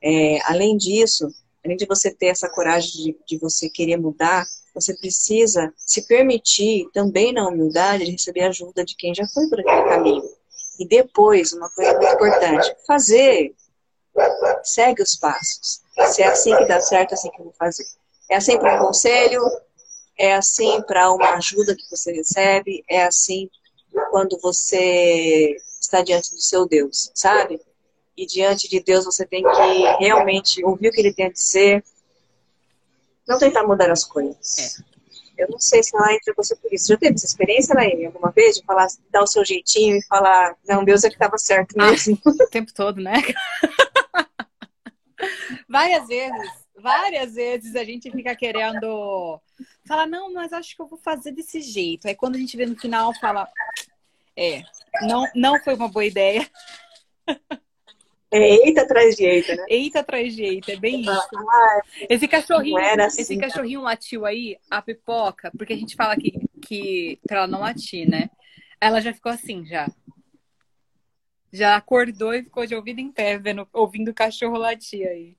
[0.03, 1.29] É, além disso,
[1.65, 6.89] além de você ter essa coragem de, de você querer mudar, você precisa se permitir
[6.93, 10.39] também na humildade de receber ajuda de quem já foi por aquele caminho.
[10.79, 13.55] E depois, uma coisa muito importante, fazer.
[14.63, 15.81] Segue os passos.
[16.13, 17.85] Se é assim que dá certo, é assim que eu vou fazer.
[18.31, 19.43] É assim para um conselho,
[20.17, 23.49] é assim para uma ajuda que você recebe, é assim
[24.11, 27.61] quando você está diante do seu Deus, sabe?
[28.19, 31.85] E diante de Deus você tem que realmente ouvir o que ele tem a dizer,
[33.29, 34.83] não tentar mudar as coisas.
[35.37, 35.45] É.
[35.45, 36.89] Eu não sei se ela entra você por isso.
[36.89, 40.57] Já teve essa experiência, Laine, alguma vez, de falar, dar o seu jeitinho e falar,
[40.67, 42.19] não, Deus é que estava certo ah, mesmo.
[42.27, 43.15] Ah, o tempo todo, né?
[45.69, 49.41] Várias vezes várias vezes a gente fica querendo
[49.85, 52.07] falar, não, mas acho que eu vou fazer desse jeito.
[52.07, 53.49] Aí quando a gente vê no final, fala,
[54.37, 54.63] é,
[55.03, 56.49] não, não foi uma boa ideia.
[58.31, 59.65] É, eita atrás de eita, né?
[59.69, 61.11] Eita atrás de eita, é bem isso.
[61.11, 66.39] Ah, esse cachorrinho, assim, esse cachorrinho latiu aí, a pipoca, porque a gente fala que,
[66.61, 68.29] que pra ela não latir, né?
[68.81, 69.89] Ela já ficou assim, já.
[71.51, 75.35] Já acordou e ficou de ouvido em pé, vendo, ouvindo o cachorro latir aí.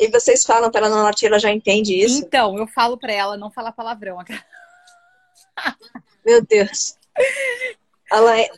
[0.00, 2.18] E vocês falam para ela não latir, ela já entende isso?
[2.18, 4.16] Então, eu falo para ela não falar palavrão.
[6.24, 6.96] Meu Deus.
[8.10, 8.44] Ela é.
[8.44, 8.48] é...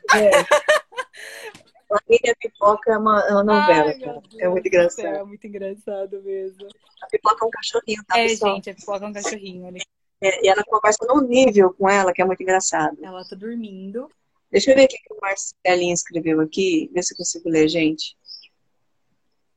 [1.92, 4.22] A Pipoca é uma, é uma novela, Ai, cara.
[4.38, 5.06] É muito engraçado.
[5.06, 6.68] É muito engraçado mesmo.
[7.02, 8.54] A Pipoca é um cachorrinho, tá, é, pessoal?
[8.54, 9.74] gente, a Pipoca é um cachorrinho.
[10.22, 12.96] É, e ela conversa num nível com ela que é muito engraçado.
[13.02, 14.08] Ela tá dormindo.
[14.50, 16.90] Deixa eu ver o que o Marcelinho escreveu aqui.
[16.92, 18.16] Ver se eu consigo ler, gente.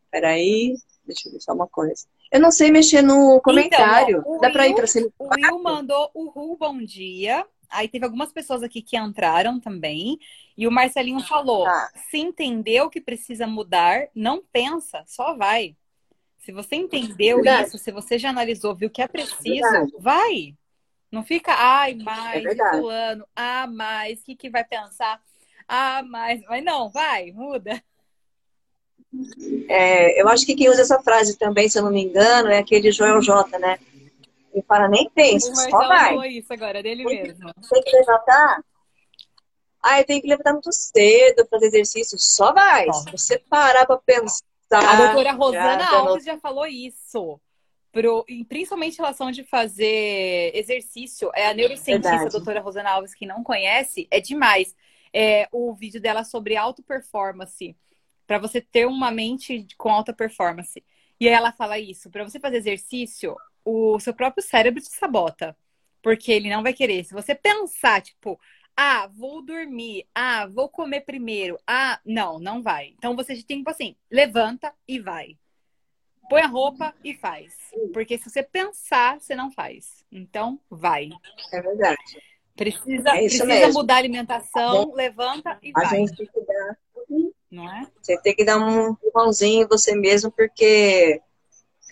[0.09, 0.73] Peraí.
[1.05, 2.05] Deixa eu ver só uma coisa.
[2.31, 4.19] Eu não sei mexer no comentário.
[4.19, 5.07] Então, Dá para ir para cima?
[5.19, 7.45] O Will mandou o Ru, bom dia.
[7.73, 10.19] Aí teve algumas pessoas aqui que entraram também.
[10.57, 11.91] E o Marcelinho ah, falou: tá.
[12.09, 15.75] se entendeu que precisa mudar, não pensa, só vai.
[16.39, 17.67] Se você entendeu Verdade.
[17.67, 19.91] isso, se você já analisou, viu que é preciso, Verdade.
[19.99, 20.55] vai.
[21.11, 25.21] Não fica, ai, mais, é fulano, ah, mais, o que, que vai pensar?
[25.67, 26.41] Ah, mais.
[26.49, 27.81] Mas não, vai, muda.
[29.69, 32.57] É, eu acho que quem usa essa frase também, se eu não me engano, é
[32.57, 33.77] aquele Joel J, né?
[34.53, 36.09] Ele fala, nem pensa, só vai.
[36.09, 37.51] falou isso agora, dele mesmo.
[37.69, 38.63] Tem que levantar?
[39.81, 42.91] Ah, eu tenho que levantar muito cedo, fazer exercício, só vai.
[42.93, 44.45] Se você parar pra pensar...
[44.71, 47.39] A doutora Rosana já, Alves já falou isso.
[47.91, 52.27] Pro, principalmente em relação de fazer exercício, é a neurocientista Verdade.
[52.27, 54.75] a doutora Rosana Alves, que não conhece, é demais.
[55.11, 57.75] É, o vídeo dela sobre auto performance
[58.25, 60.83] para você ter uma mente com alta performance.
[61.19, 65.55] E aí ela fala isso, para você fazer exercício, o seu próprio cérebro te sabota,
[66.01, 67.03] porque ele não vai querer.
[67.03, 68.39] Se você pensar, tipo,
[68.75, 72.93] ah, vou dormir, ah, vou comer primeiro, ah, não, não vai.
[72.97, 75.37] Então você tem tipo assim, levanta e vai.
[76.29, 77.53] Põe a roupa e faz.
[77.93, 80.05] Porque se você pensar, você não faz.
[80.11, 81.09] Então, vai.
[81.51, 82.21] É verdade.
[82.55, 85.85] Precisa, é precisa mudar a alimentação, levanta e a vai.
[85.85, 86.77] A gente tem que dar
[87.53, 87.87] não é?
[88.01, 91.21] Você tem que dar um empurrãozinho você mesmo, porque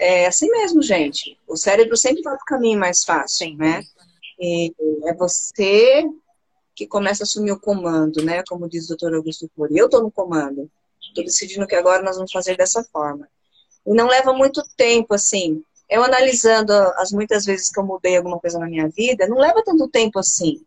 [0.02, 1.38] é assim mesmo, gente.
[1.48, 3.56] O cérebro sempre vai para o caminho mais fácil, Sim.
[3.56, 3.84] né?
[4.40, 4.74] E
[5.06, 6.04] é você
[6.76, 8.44] que começa a assumir o comando, né?
[8.50, 9.78] Como diz o doutor Augusto Cury.
[9.78, 10.70] Eu estou no comando.
[11.00, 13.30] Estou decidindo que agora nós vamos fazer dessa forma.
[13.86, 15.64] E não leva muito tempo, assim.
[15.88, 19.64] Eu analisando as muitas vezes que eu mudei alguma coisa na minha vida, não leva
[19.64, 20.64] tanto tempo assim.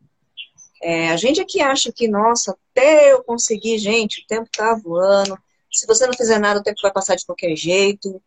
[0.82, 5.36] É, a gente aqui acha que, nossa, até eu conseguir, gente, o tempo tá voando.
[5.72, 8.22] Se você não fizer nada, o tempo vai passar de qualquer jeito.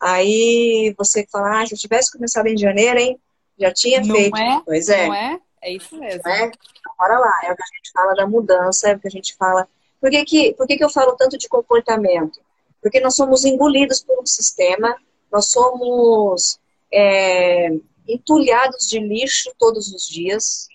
[0.00, 3.20] Aí você fala, ah, se eu tivesse começado em janeiro, hein?
[3.58, 4.36] Já tinha não feito.
[4.36, 4.62] É?
[4.64, 5.06] Pois é.
[5.06, 5.40] Não é?
[5.62, 6.26] É isso mesmo.
[6.26, 6.50] É?
[6.98, 9.36] Bora lá, é o que a gente fala da mudança, é o que a gente
[9.36, 9.68] fala.
[10.00, 12.40] Por que, que, por que, que eu falo tanto de comportamento?
[12.80, 14.96] Porque nós somos engolidos por um sistema,
[15.30, 16.58] nós somos
[16.90, 17.68] é,
[18.08, 20.66] entulhados de lixo todos os dias.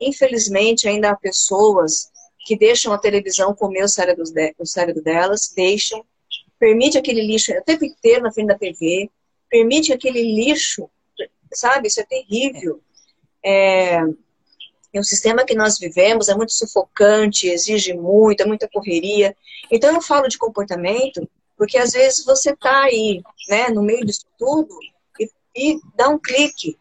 [0.00, 2.10] Infelizmente, ainda há pessoas
[2.44, 6.04] que deixam a televisão comer o cérebro, de, o cérebro delas, deixam,
[6.58, 9.10] permite aquele lixo o tempo inteiro na frente da TV,
[9.48, 10.88] permite aquele lixo,
[11.52, 11.88] sabe?
[11.88, 12.80] Isso é terrível.
[13.44, 14.00] É,
[14.98, 19.36] o sistema que nós vivemos é muito sufocante, exige muito, é muita correria.
[19.70, 24.26] Então eu falo de comportamento porque às vezes você está aí, né, no meio disso
[24.38, 24.78] tudo
[25.18, 26.78] e, e, dá um clique.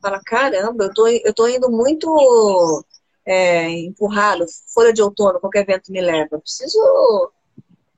[0.00, 2.84] Fala, caramba, eu tô, eu tô indo muito
[3.24, 6.28] é, empurrado, folha de outono, qualquer vento me leva.
[6.32, 7.32] Eu preciso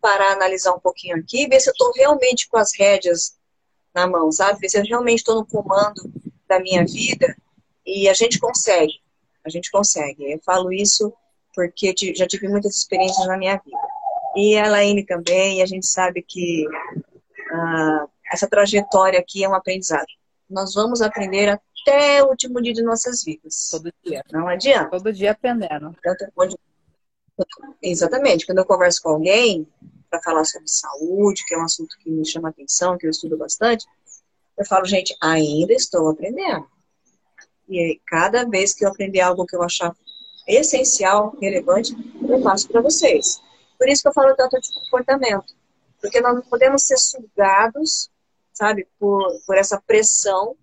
[0.01, 3.37] parar, analisar um pouquinho aqui, ver se eu estou realmente com as rédeas
[3.95, 4.61] na mão, sabe?
[4.61, 6.03] Ver se eu realmente estou no comando
[6.49, 7.37] da minha vida
[7.87, 9.01] e a gente consegue.
[9.45, 10.33] A gente consegue.
[10.33, 11.13] Eu falo isso
[11.55, 13.79] porque já tive muitas experiências na minha vida.
[14.37, 19.55] E a Laine também, e a gente sabe que uh, essa trajetória aqui é um
[19.55, 20.07] aprendizado.
[20.49, 23.69] Nós vamos aprender até o último dia de nossas vidas.
[23.71, 24.23] Todo dia.
[24.33, 24.91] Não adianta.
[24.91, 25.97] Todo dia aprendendo.
[26.03, 26.27] Tanto,
[27.83, 28.47] exatamente.
[28.47, 29.67] Quando eu converso com alguém
[30.09, 33.37] para falar sobre saúde, que é um assunto que me chama atenção, que eu estudo
[33.37, 33.87] bastante,
[34.59, 36.67] eu falo, gente, ainda estou aprendendo.
[37.69, 39.95] E cada vez que eu aprender algo que eu achar
[40.47, 41.95] essencial, relevante,
[42.29, 43.41] eu passo para vocês.
[43.79, 45.55] Por isso que eu falo tanto de comportamento.
[46.01, 48.11] Porque nós não podemos ser sugados,
[48.53, 50.57] sabe, por, por essa pressão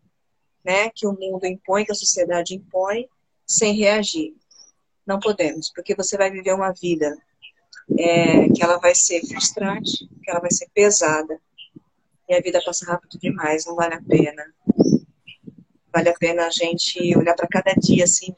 [0.64, 3.08] né, que o mundo impõe, que a sociedade impõe,
[3.46, 4.36] sem reagir.
[5.08, 7.18] Não podemos, porque você vai viver uma vida
[7.98, 11.40] é, que ela vai ser frustrante, que ela vai ser pesada,
[12.28, 14.54] e a vida passa rápido demais, não vale a pena.
[15.94, 18.36] Vale a pena a gente olhar para cada dia assim.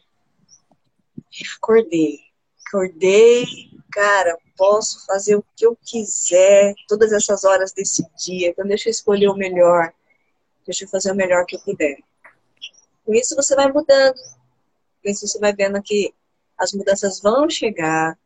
[1.58, 2.20] Acordei.
[2.68, 3.46] Acordei,
[3.92, 8.50] cara, posso fazer o que eu quiser todas essas horas desse dia.
[8.50, 9.92] Então deixa eu escolher o melhor.
[10.68, 11.98] Deixa eu fazer o melhor que eu puder.
[13.04, 14.20] Com isso você vai mudando.
[15.04, 16.14] Com isso você vai vendo que
[16.60, 18.18] as mudanças vão chegar.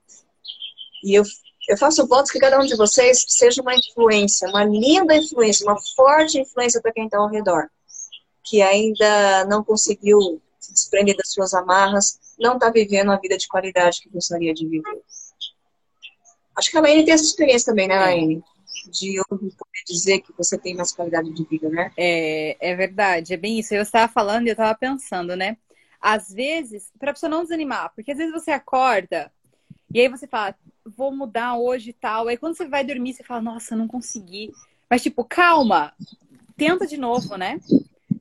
[1.04, 1.24] E eu,
[1.70, 5.80] eu faço votos que cada um de vocês seja uma influência, uma linda influência, uma
[5.96, 7.70] forte influência para quem está ao redor
[8.44, 13.48] que ainda não conseguiu se desprender das suas amarras, não está vivendo a vida de
[13.48, 15.02] qualidade que gostaria de viver.
[16.56, 18.44] Acho que a Laine tem essa experiência também, né, Laine?
[18.92, 21.92] De poder dizer que você tem mais qualidade de vida, né?
[21.98, 23.74] É, é verdade, é bem isso.
[23.74, 25.58] Eu estava falando e eu estava pensando, né?
[26.06, 29.32] Às vezes, para pessoa não desanimar, porque às vezes você acorda
[29.94, 30.54] e aí você fala,
[30.86, 32.28] vou mudar hoje e tal.
[32.28, 34.52] Aí quando você vai dormir, você fala, nossa, não consegui.
[34.90, 35.94] Mas, tipo, calma,
[36.58, 37.58] tenta de novo, né?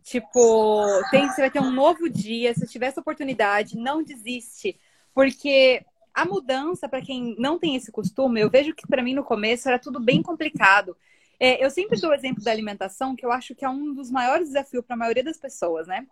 [0.04, 2.54] Tipo, tem, você vai ter um novo dia.
[2.54, 4.78] Se tiver essa oportunidade, não desiste.
[5.12, 9.24] Porque a mudança, para quem não tem esse costume, eu vejo que para mim no
[9.24, 10.96] começo era tudo bem complicado.
[11.40, 14.10] É, eu sempre dou o exemplo da alimentação, que eu acho que é um dos
[14.10, 16.06] maiores desafios para a maioria das pessoas, né?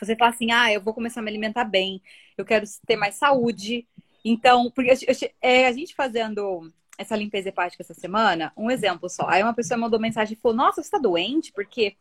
[0.00, 2.02] Você fala assim, ah, eu vou começar a me alimentar bem,
[2.36, 3.86] eu quero ter mais saúde.
[4.24, 4.92] Então, porque
[5.40, 9.26] é, a gente fazendo essa limpeza hepática essa semana, um exemplo só.
[9.28, 11.52] Aí uma pessoa mandou mensagem e falou, nossa, você está doente?
[11.52, 11.96] Porque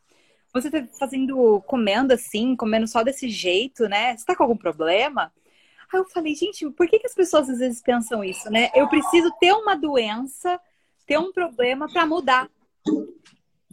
[0.54, 4.18] você tá fazendo, comendo assim, comendo só desse jeito, né?
[4.18, 5.32] Você tá com algum problema?
[5.92, 8.70] Aí eu falei, gente, por que, que as pessoas às vezes pensam isso, né?
[8.76, 10.60] Eu preciso ter uma doença,
[11.06, 12.50] ter um problema para mudar.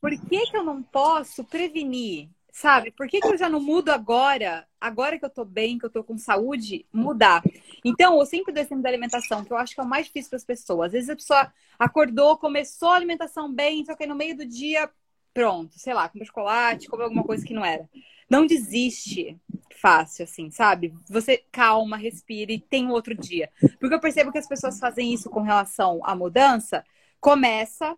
[0.00, 2.28] Por que, que eu não posso prevenir?
[2.56, 2.90] Sabe?
[2.90, 4.66] Por que, que eu já não mudo agora?
[4.80, 7.42] Agora que eu tô bem, que eu tô com saúde, mudar.
[7.84, 10.30] Então, eu sempre dou exemplo da alimentação, que eu acho que é o mais difícil
[10.30, 10.86] para as pessoas.
[10.86, 14.46] Às vezes a pessoa acordou, começou a alimentação bem, só que aí no meio do
[14.46, 14.88] dia
[15.34, 17.86] pronto, sei lá, comeu chocolate, comeu alguma coisa que não era.
[18.28, 19.38] Não desiste
[19.78, 20.94] fácil, assim, sabe?
[21.10, 23.50] Você calma, respira e tem um outro dia.
[23.78, 26.82] Porque eu percebo que as pessoas fazem isso com relação à mudança,
[27.20, 27.94] começa,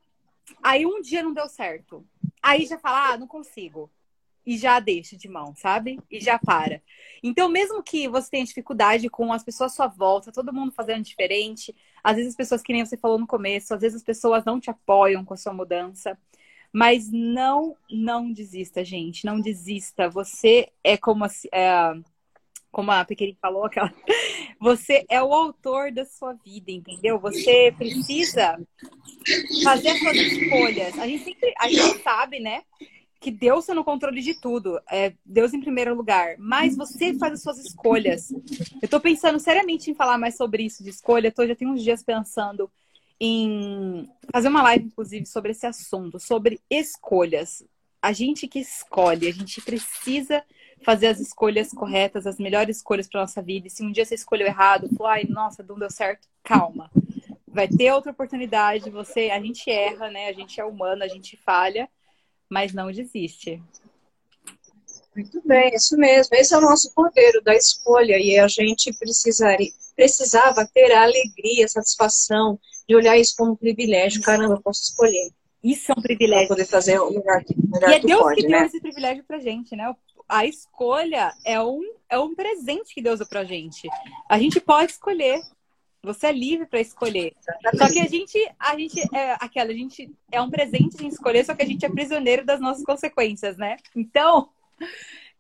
[0.61, 2.05] aí um dia não deu certo.
[2.43, 3.89] Aí já fala, ah, não consigo.
[4.49, 6.01] E já deixa de mão, sabe?
[6.11, 6.81] E já para.
[7.23, 11.05] Então, mesmo que você tenha dificuldade com as pessoas à sua volta, todo mundo fazendo
[11.05, 14.47] diferente, às vezes as pessoas, que nem você falou no começo, às vezes as pessoas
[14.47, 16.19] não te apoiam com a sua mudança.
[16.73, 19.27] Mas não, não desista, gente.
[19.27, 20.09] Não desista.
[20.09, 22.01] Você é como a, é,
[22.73, 23.07] como a
[23.43, 23.93] falou, aquela...
[24.59, 27.19] você é o autor da sua vida, entendeu?
[27.19, 28.59] Você precisa
[29.63, 30.99] fazer as suas escolhas.
[30.99, 32.63] A gente sempre, a gente sabe, né?
[33.21, 34.81] Que Deus está no controle de tudo.
[34.91, 36.37] É Deus em primeiro lugar.
[36.39, 38.31] Mas você faz as suas escolhas.
[38.31, 41.33] Eu estou pensando seriamente em falar mais sobre isso de escolha.
[41.33, 42.71] Tô, já tenho uns dias pensando
[43.21, 47.65] em fazer uma live, inclusive, sobre esse assunto, sobre escolhas.
[48.01, 50.45] a gente que escolhe, a gente precisa
[50.85, 53.67] fazer as escolhas corretas, as melhores escolhas para nossa vida.
[53.67, 56.91] E se um dia você escolheu errado, falou, ai, nossa, não deu certo, calma.
[57.47, 60.29] Vai ter outra oportunidade, você, a gente erra, né?
[60.29, 61.89] A gente é humano, a gente falha,
[62.51, 63.63] mas não desiste.
[65.15, 66.35] Muito bem, isso mesmo.
[66.37, 71.65] Esse é o nosso poder da escolha e a gente precisaria, precisava ter a alegria,
[71.65, 74.23] a satisfação de olhar isso como um privilégio.
[74.23, 75.31] Caramba, eu posso escolher.
[75.63, 76.47] Isso é um privilégio.
[76.47, 77.43] Pra poder fazer o melhor,
[77.73, 78.59] melhor e é Deus pode, que né?
[78.59, 79.93] deu esse privilégio pra gente, né?
[80.29, 83.89] A escolha é um, é um presente que Deus deu pra gente.
[84.29, 85.41] A gente pode escolher.
[86.03, 87.35] Você é livre para escolher.
[87.77, 91.45] Só que a gente, a gente é aquela, a gente é um presente de escolher,
[91.45, 93.77] só que a gente é prisioneiro das nossas consequências, né?
[93.97, 94.49] Então,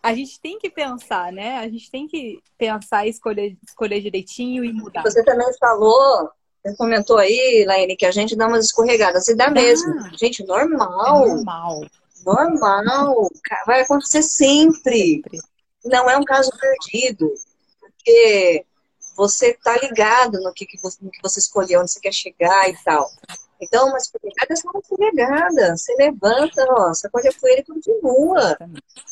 [0.02, 1.58] a gente tem que pensar, né?
[1.58, 5.02] A gente tem que pensar e escolher, escolher direitinho e mudar.
[5.02, 6.30] Você também falou,
[6.64, 9.28] você comentou aí, Laine, que a gente dá umas escorregadas.
[9.28, 9.94] E dá mesmo.
[10.18, 11.24] Gente, normal.
[11.24, 11.80] É normal.
[12.26, 13.30] Normal.
[13.66, 15.22] Vai acontecer sempre.
[15.22, 15.38] Sempre.
[15.84, 17.32] Não é um caso perdido.
[17.80, 18.64] Porque
[19.18, 22.70] você tá ligado no que, que, você, no que você escolheu, onde você quer chegar
[22.70, 23.10] e tal.
[23.60, 25.76] Então, uma escorregada é só uma escorregada.
[25.76, 28.56] Você levanta, ó, sacode a poeira e continua.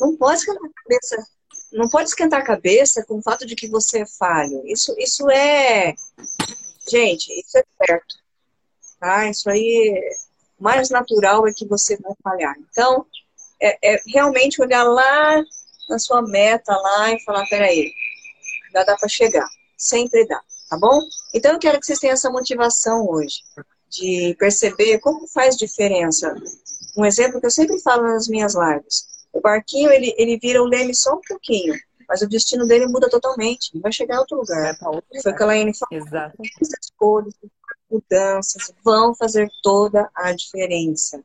[0.01, 1.27] Não pode esquentar a cabeça.
[1.73, 4.63] Não pode esquentar a cabeça com o fato de que você é falho.
[4.65, 5.97] Isso, isso é.
[6.89, 8.15] Gente, isso é certo.
[9.01, 9.29] Tá?
[9.29, 10.01] Isso aí.
[10.57, 12.55] O mais natural é que você vai falhar.
[12.71, 13.05] Então,
[13.61, 15.43] é, é realmente olhar lá
[15.89, 17.93] na sua meta lá e falar: peraí,
[18.73, 19.56] já dá para chegar.
[19.77, 21.01] Sempre dá, tá bom?
[21.35, 23.43] Então, eu quero que vocês tenham essa motivação hoje
[23.91, 26.35] de perceber como faz diferença.
[26.97, 29.07] Um exemplo que eu sempre falo nas minhas lives.
[29.33, 31.75] O barquinho, ele, ele vira o leme só um pouquinho,
[32.09, 33.71] mas o destino dele muda totalmente.
[33.75, 34.77] Ele vai chegar em outro lugar.
[34.83, 36.07] outro Foi o que a Laine falou.
[36.07, 36.37] Exato.
[36.63, 37.35] Essas escolhas,
[37.91, 41.23] mudanças vão fazer toda a diferença.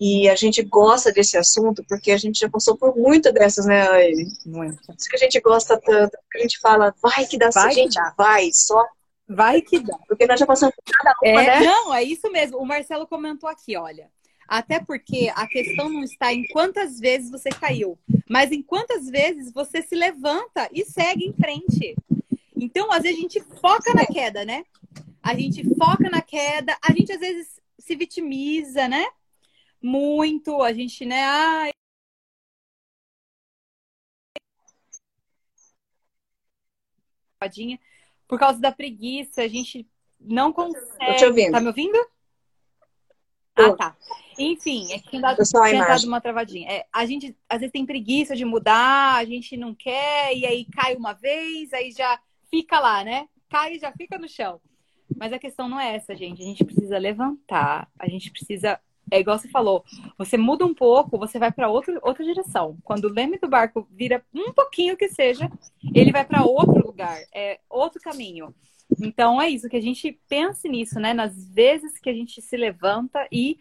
[0.00, 3.88] E a gente gosta desse assunto porque a gente já passou por muita dessas, né,
[3.88, 4.32] Laine?
[4.44, 4.84] Muito.
[4.84, 7.52] Por isso que a gente gosta tanto, porque a gente fala, vai que dá Vai
[7.52, 7.74] certo.
[7.74, 8.14] que Gente, dá.
[8.16, 8.84] vai, só
[9.28, 9.96] Vai que dá.
[10.08, 11.66] porque nós já passamos por cada uma, É, né?
[11.66, 12.58] Não, é isso mesmo.
[12.58, 14.10] O Marcelo comentou aqui, olha.
[14.46, 19.50] Até porque a questão não está em quantas vezes você caiu, mas em quantas vezes
[19.50, 21.96] você se levanta e segue em frente.
[22.54, 24.64] Então, às vezes, a gente foca na queda, né?
[25.22, 29.06] A gente foca na queda, a gente às vezes se vitimiza, né?
[29.86, 31.22] Muito, a gente, né?
[31.22, 31.70] Ai,
[38.26, 39.86] por causa da preguiça, a gente
[40.18, 41.18] não consegue.
[41.18, 41.52] Tô ouvindo.
[41.52, 42.06] Tá me ouvindo?
[43.54, 43.62] Tô.
[43.62, 43.96] Ah, tá.
[44.38, 46.66] Enfim, é que tinha dado, tinha dado uma travadinha.
[46.70, 50.64] É, a gente às vezes tem preguiça de mudar, a gente não quer, e aí
[50.64, 52.18] cai uma vez, aí já
[52.50, 53.28] fica lá, né?
[53.50, 54.58] Cai e já fica no chão.
[55.14, 56.40] Mas a questão não é essa, gente.
[56.40, 58.80] A gente precisa levantar, a gente precisa.
[59.10, 59.84] É igual você falou,
[60.16, 62.76] você muda um pouco, você vai para outra, outra direção.
[62.82, 65.50] Quando o leme do barco vira um pouquinho que seja,
[65.94, 68.54] ele vai para outro lugar, é outro caminho.
[69.00, 71.12] Então é isso, que a gente pense nisso, né?
[71.12, 73.58] Nas vezes que a gente se levanta e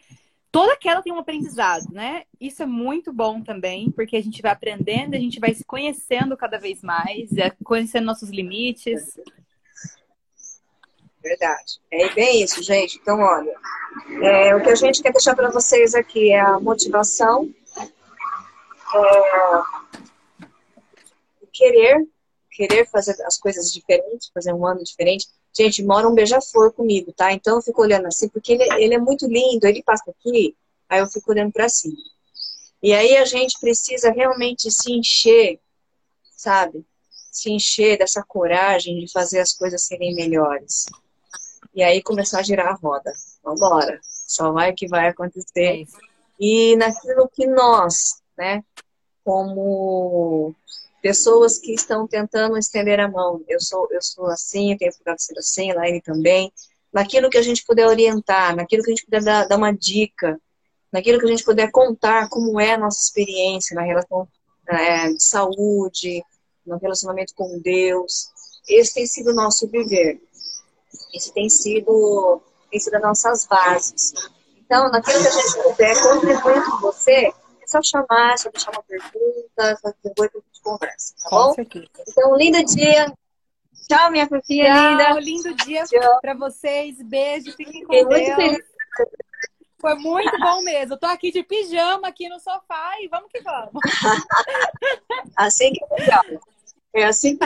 [0.51, 2.23] toda queda tem um aprendizado, né?
[2.39, 6.37] Isso é muito bom também, porque a gente vai aprendendo, a gente vai se conhecendo
[6.37, 9.19] cada vez mais, é, conhecendo nossos limites.
[11.23, 11.79] Verdade.
[11.89, 12.99] É bem isso, gente.
[13.01, 13.55] Então, olha,
[14.21, 17.49] é, o que a gente quer deixar para vocês aqui é a motivação,
[18.93, 19.61] é,
[21.41, 22.05] o querer,
[22.51, 25.27] querer fazer as coisas diferentes, fazer um ano diferente.
[25.57, 27.31] Gente, mora um beija-flor comigo, tá?
[27.31, 30.55] Então eu fico olhando assim, porque ele, ele é muito lindo, ele passa aqui,
[30.89, 31.95] aí eu fico olhando para cima.
[32.81, 35.57] E aí a gente precisa realmente se encher,
[36.35, 36.85] sabe?
[37.31, 40.85] Se encher dessa coragem de fazer as coisas serem melhores.
[41.73, 43.11] E aí começar a girar a roda.
[43.43, 43.99] Vambora.
[44.03, 45.75] Só vai o que vai É acontecer.
[45.81, 45.97] isso.
[46.39, 48.63] E naquilo que nós, né,
[49.23, 50.55] como
[51.01, 55.21] pessoas que estão tentando estender a mão, eu sou, eu sou assim, eu tenho procurado
[55.21, 56.51] ser assim, a Laine também,
[56.91, 60.39] naquilo que a gente puder orientar, naquilo que a gente puder dar, dar uma dica,
[60.91, 64.27] naquilo que a gente puder contar como é a nossa experiência na relação
[64.67, 66.23] é, de saúde,
[66.65, 68.29] no relacionamento com Deus.
[68.67, 70.21] Esse tem sido o nosso viver.
[71.13, 74.13] Esse tem sido, tem sido as nossas bases.
[74.65, 77.11] Então, naquilo que a gente puder contribuir com você,
[77.61, 81.29] é só chamar, é só deixar uma pergunta, só depois que a gente conversa, tá
[81.29, 81.55] bom?
[82.07, 83.13] Então, um lindo dia.
[83.87, 85.19] Tchau, minha fofinha Tchau, linda.
[85.19, 85.83] lindo dia
[86.21, 87.01] pra vocês.
[87.01, 88.35] Beijo, fiquem com Fiquei muito Deus.
[88.35, 88.65] feliz.
[89.81, 90.93] Foi muito bom mesmo.
[90.93, 93.73] Eu tô aqui de pijama aqui no sofá e vamos que vamos.
[95.35, 96.23] Assim que é legal.
[96.93, 97.45] É assim que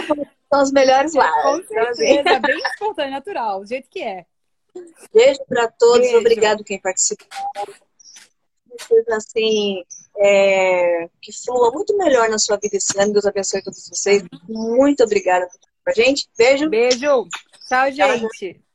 [0.51, 1.21] são os melhores Com.
[1.21, 4.25] Então, assim, certeza, bem espontâneo, natural, do jeito que é.
[5.13, 6.17] Beijo para todos, Beijo.
[6.17, 7.27] obrigado quem participou.
[9.11, 9.83] Assim,
[10.19, 13.13] é, que flua muito melhor na sua vida esse ano.
[13.13, 14.23] Deus abençoe todos vocês.
[14.47, 16.29] Muito obrigada por estar com a gente.
[16.37, 16.69] Beijo.
[16.69, 17.27] Beijo.
[17.67, 18.66] Tchau, gente.